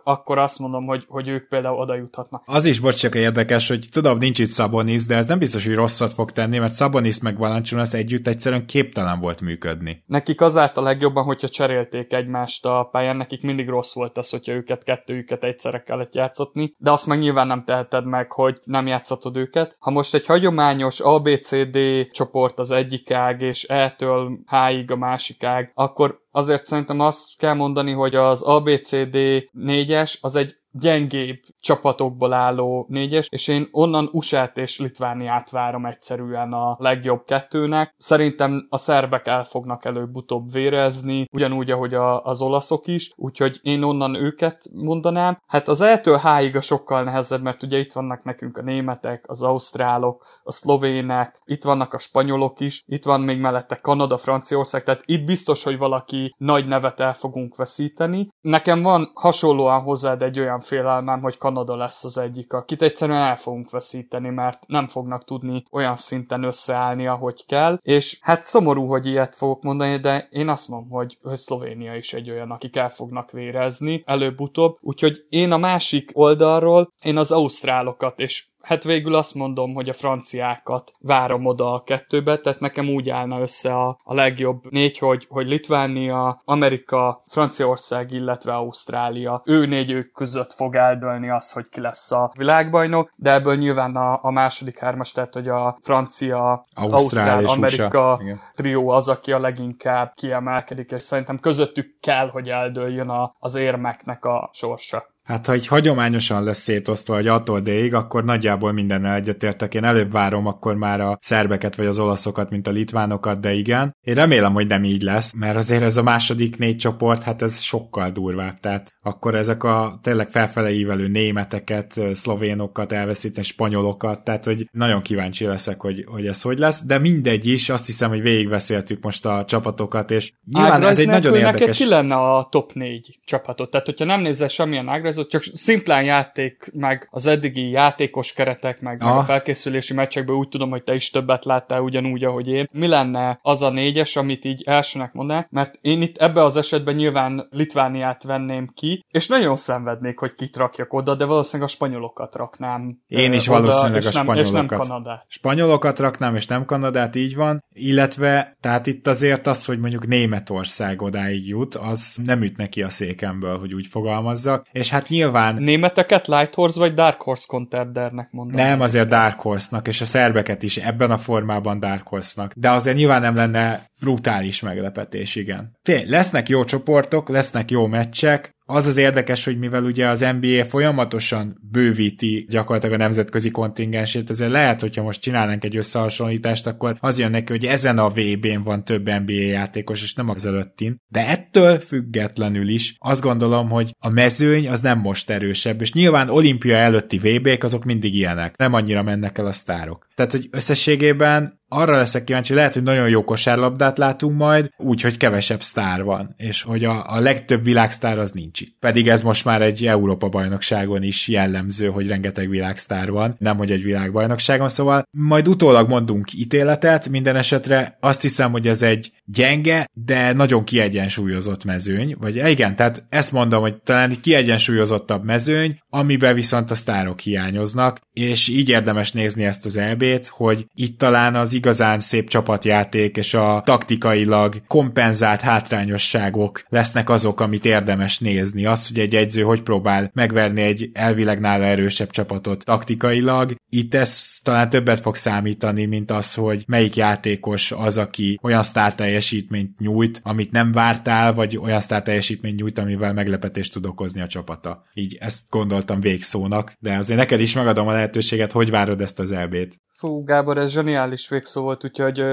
[0.04, 2.42] akkor azt mondom, hogy, hogy ők például oda juthatnak.
[2.46, 5.74] Az is, bocs, csak érdekes, hogy tudom, nincs itt Szabonis, de ez nem biztos, hogy
[5.74, 10.02] rosszat fog tenni, mert Szabonis meg Valanciunas együtt egyszerűen képtelen volt működni.
[10.06, 11.48] Nekik azáltal legjobban, hogyha
[11.78, 16.74] cserélték egymást a pályán, nekik mindig rossz volt az, hogyha őket kettőjüket egyszerre kellett játszatni,
[16.78, 19.76] de azt meg nyilván nem teheted meg, hogy nem játszatod őket.
[19.78, 21.78] Ha most egy hagyományos ABCD
[22.10, 27.54] csoport az egyik ág, és E-től H-ig a másik ág, akkor azért szerintem azt kell
[27.54, 29.16] mondani, hogy az ABCD
[29.58, 36.52] 4-es az egy gyengébb csapatokból álló négyes, és én onnan usa és Litvániát várom egyszerűen
[36.52, 37.94] a legjobb kettőnek.
[37.96, 43.82] Szerintem a szerbek el fognak előbb-utóbb vérezni, ugyanúgy, ahogy a, az olaszok is, úgyhogy én
[43.82, 45.38] onnan őket mondanám.
[45.46, 49.42] Hát az eltől háig a sokkal nehezebb, mert ugye itt vannak nekünk a németek, az
[49.42, 55.02] ausztrálok, a szlovének, itt vannak a spanyolok is, itt van még mellette Kanada, Franciaország, tehát
[55.04, 58.28] itt biztos, hogy valaki nagy nevet el fogunk veszíteni.
[58.40, 63.36] Nekem van hasonlóan hozzád egy olyan félelmem, hogy Kanada lesz az egyik, akit egyszerűen el
[63.36, 69.06] fogunk veszíteni, mert nem fognak tudni olyan szinten összeállni, ahogy kell, és hát szomorú, hogy
[69.06, 72.90] ilyet fogok mondani, de én azt mondom, hogy, hogy Szlovénia is egy olyan, akik el
[72.90, 79.34] fognak vérezni előbb-utóbb, úgyhogy én a másik oldalról, én az ausztrálokat, és hát végül azt
[79.34, 84.14] mondom, hogy a franciákat várom oda a kettőbe, tehát nekem úgy állna össze a, a
[84.14, 89.42] legjobb négy, hogy, hogy Litvánia, Amerika, Franciaország, illetve Ausztrália.
[89.44, 93.96] Ő négy ők között fog eldőlni az, hogy ki lesz a világbajnok, de ebből nyilván
[93.96, 98.20] a, a második hármas, tehát hogy a francia, Ausztrál, Ausztrál Amerika
[98.54, 104.24] trió az, aki a leginkább kiemelkedik, és szerintem közöttük kell, hogy eldőljön a, az érmeknek
[104.24, 105.16] a sorsa.
[105.28, 109.74] Hát ha így hagyományosan lesz szétosztva, hogy attól D-ig, akkor nagyjából mindennel egyetértek.
[109.74, 113.96] Én előbb várom akkor már a szerbeket vagy az olaszokat, mint a litvánokat, de igen.
[114.00, 117.60] Én remélem, hogy nem így lesz, mert azért ez a második négy csoport, hát ez
[117.60, 118.60] sokkal durvább.
[118.60, 125.44] Tehát akkor ezek a tényleg felfele ívelő németeket, szlovénokat elveszíteni, spanyolokat, tehát hogy nagyon kíváncsi
[125.44, 129.44] leszek, hogy, hogy ez hogy lesz, de mindegy is, azt hiszem, hogy végigbeszéltük most a
[129.44, 131.78] csapatokat, és nyilván ez egy nagyon érdekes...
[131.78, 133.70] ki lenne a top négy csapatot?
[133.70, 138.80] Tehát, hogyha nem nézel semmilyen ágrez, ez csak szimplán játék, meg az eddigi játékos keretek,
[138.80, 142.68] meg, meg a felkészülési meccsekből úgy tudom, hogy te is többet láttál ugyanúgy, ahogy én.
[142.72, 146.94] Mi lenne az a négyes, amit így elsőnek mondanák, mert én itt ebbe az esetben
[146.94, 152.34] nyilván Litvániát venném ki, és nagyon szenvednék, hogy kit rakjak oda, de valószínűleg a spanyolokat
[152.34, 152.98] raknám.
[153.06, 154.44] Én is oda, valószínűleg a nem, spanyolokat.
[154.44, 155.24] És nem Kanadát.
[155.28, 157.64] Spanyolokat raknám, és nem Kanadát, így van.
[157.72, 162.88] Illetve, tehát itt azért az, hogy mondjuk Németország odáig jut, az nem üt neki a
[162.88, 164.66] székemből, hogy úgy fogalmazzak.
[164.72, 165.54] És hát nyilván...
[165.54, 168.66] Németeket Light Horse vagy Dark Horse contendernek mondanak?
[168.66, 172.52] Nem, azért Dark Horse-nak, és a szerbeket is ebben a formában Dark Horse-nak.
[172.56, 175.76] De azért nyilván nem lenne brutális meglepetés, igen.
[175.82, 180.64] Fél, lesznek jó csoportok, lesznek jó meccsek, az az érdekes, hogy mivel ugye az NBA
[180.64, 187.18] folyamatosan bővíti gyakorlatilag a nemzetközi kontingensét, ezért lehet, hogyha most csinálnánk egy összehasonlítást, akkor az
[187.18, 190.96] jön neki, hogy ezen a VB-n van több NBA játékos, és nem az előttin.
[191.08, 196.30] De ettől függetlenül is azt gondolom, hogy a mezőny az nem most erősebb, és nyilván
[196.30, 198.56] olimpia előtti VB-k azok mindig ilyenek.
[198.56, 200.06] Nem annyira mennek el a sztárok.
[200.14, 205.62] Tehát, hogy összességében arra leszek kíváncsi, lehet, hogy nagyon jó kosárlabdát látunk majd, úgyhogy kevesebb
[205.62, 208.76] sztár van, és hogy a, a legtöbb világsztár az nincs itt.
[208.80, 213.70] Pedig ez most már egy Európa bajnokságon is jellemző, hogy rengeteg világsztár van, nem hogy
[213.70, 219.86] egy világbajnokságon, szóval majd utólag mondunk ítéletet, minden esetre azt hiszem, hogy ez egy gyenge,
[219.92, 226.34] de nagyon kiegyensúlyozott mezőny, vagy igen, tehát ezt mondom, hogy talán egy kiegyensúlyozottabb mezőny, amiben
[226.34, 231.52] viszont a sztárok hiányoznak, és így érdemes nézni ezt az EB-t, hogy itt talán az
[231.52, 238.66] igazán szép csapatjáték és a taktikailag kompenzált hátrányosságok lesznek azok, amit érdemes nézni.
[238.66, 244.38] Az, hogy egy egyző hogy próbál megverni egy elvileg nála erősebb csapatot taktikailag, itt ez
[244.42, 250.20] talán többet fog számítani, mint az, hogy melyik játékos az, aki olyan sztár teljesítményt nyújt,
[250.22, 254.84] amit nem vártál, vagy olyan sztár teljesítményt nyújt, amivel meglepetést tud okozni a csapata.
[254.94, 259.32] Így ezt gondoltam végszónak, de azért neked is megadom a lehetőséget, hogy várod ezt az
[259.32, 259.80] elbét.
[259.98, 262.24] Fú, Gábor, ez zseniális végszó volt, úgyhogy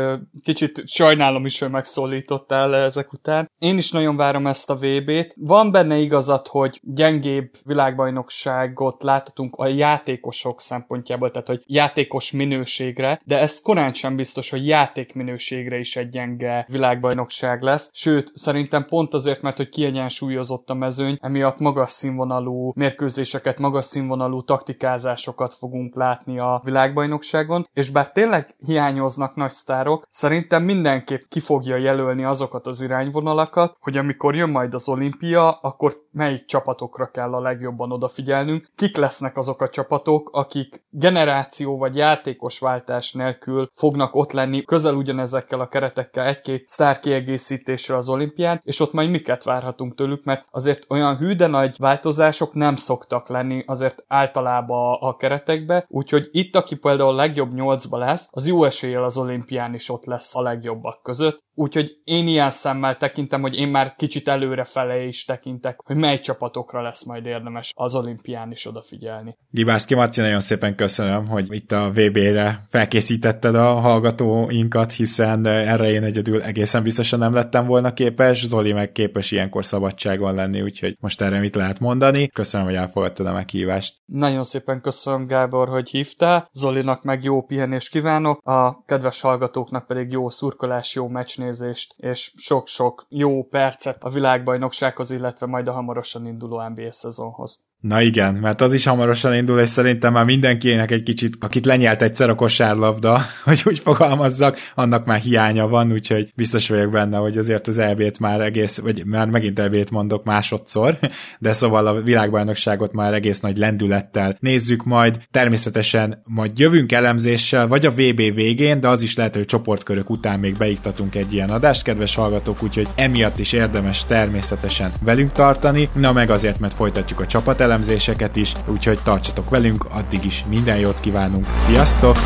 [0.43, 3.49] kicsit sajnálom is, hogy megszólítottál ezek után.
[3.59, 5.33] Én is nagyon várom ezt a VB-t.
[5.37, 13.39] Van benne igazat, hogy gyengébb világbajnokságot láthatunk a játékosok szempontjából, tehát hogy játékos minőségre, de
[13.39, 17.89] ez korán sem biztos, hogy játék minőségre is egy gyenge világbajnokság lesz.
[17.93, 24.43] Sőt, szerintem pont azért, mert hogy kiegyensúlyozott a mezőny, emiatt magas színvonalú mérkőzéseket, magas színvonalú
[24.43, 31.75] taktikázásokat fogunk látni a világbajnokságon, és bár tényleg hiányoznak nagy sztárok, szerintem mindenképp ki fogja
[31.75, 37.41] jelölni azokat az irányvonalakat, hogy amikor jön majd az olimpia, akkor melyik csapatokra kell a
[37.41, 44.31] legjobban odafigyelnünk, kik lesznek azok a csapatok, akik generáció vagy játékos váltás nélkül fognak ott
[44.31, 49.95] lenni közel ugyanezekkel a keretekkel egy-két sztár kiegészítésre az olimpián, és ott majd miket várhatunk
[49.95, 56.29] tőlük, mert azért olyan hű nagy változások nem szoktak lenni azért általában a keretekbe, úgyhogy
[56.31, 57.15] itt, aki például a
[57.45, 61.97] legjobb nyolcba lesz, az jó eséllyel az olimpián is ott lesz a legjobbak között, Úgyhogy
[62.03, 67.03] én ilyen szemmel tekintem, hogy én már kicsit előrefele is tekintek, hogy mely csapatokra lesz
[67.03, 69.37] majd érdemes az olimpián is odafigyelni.
[69.49, 76.03] Gibászki Maci, nagyon szépen köszönöm, hogy itt a VB-re felkészítetted a hallgatóinkat, hiszen erre én
[76.03, 81.21] egyedül egészen biztosan nem lettem volna képes, Zoli meg képes ilyenkor szabadságon lenni, úgyhogy most
[81.21, 82.27] erre mit lehet mondani.
[82.27, 83.95] Köszönöm, hogy elfogadtad a meghívást.
[84.05, 86.49] Nagyon szépen köszönöm, Gábor, hogy hívtál.
[86.51, 92.33] Zolinak meg jó pihenést kívánok, a kedves hallgatóknak pedig jó szurkolás, jó meccs meccsnézést, és
[92.35, 97.63] sok-sok jó percet a világbajnoksághoz, illetve majd a hamarosan induló NBA szezonhoz.
[97.87, 102.01] Na igen, mert az is hamarosan indul, és szerintem már mindenkinek egy kicsit, akit lenyelt
[102.01, 107.37] egyszer a kosárlabda, hogy úgy fogalmazzak, annak már hiánya van, úgyhogy biztos vagyok benne, hogy
[107.37, 110.97] azért az EB-t már egész, vagy már megint EB-t mondok másodszor,
[111.39, 115.19] de szóval a világbajnokságot már egész nagy lendülettel nézzük majd.
[115.31, 120.39] Természetesen majd jövünk elemzéssel, vagy a VB végén, de az is lehet, hogy csoportkörök után
[120.39, 126.11] még beiktatunk egy ilyen adást, kedves hallgatók, úgyhogy emiatt is érdemes természetesen velünk tartani, na
[126.11, 130.99] meg azért, mert folytatjuk a csapat elemzéseket is, úgyhogy tartsatok velünk, addig is minden jót
[130.99, 131.47] kívánunk.
[131.57, 132.17] Sziasztok!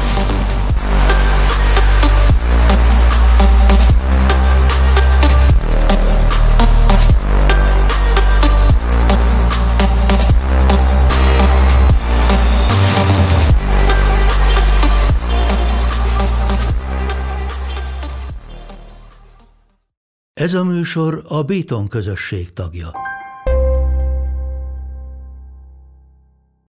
[20.34, 22.92] Ez a műsor a Béton közösség tagja.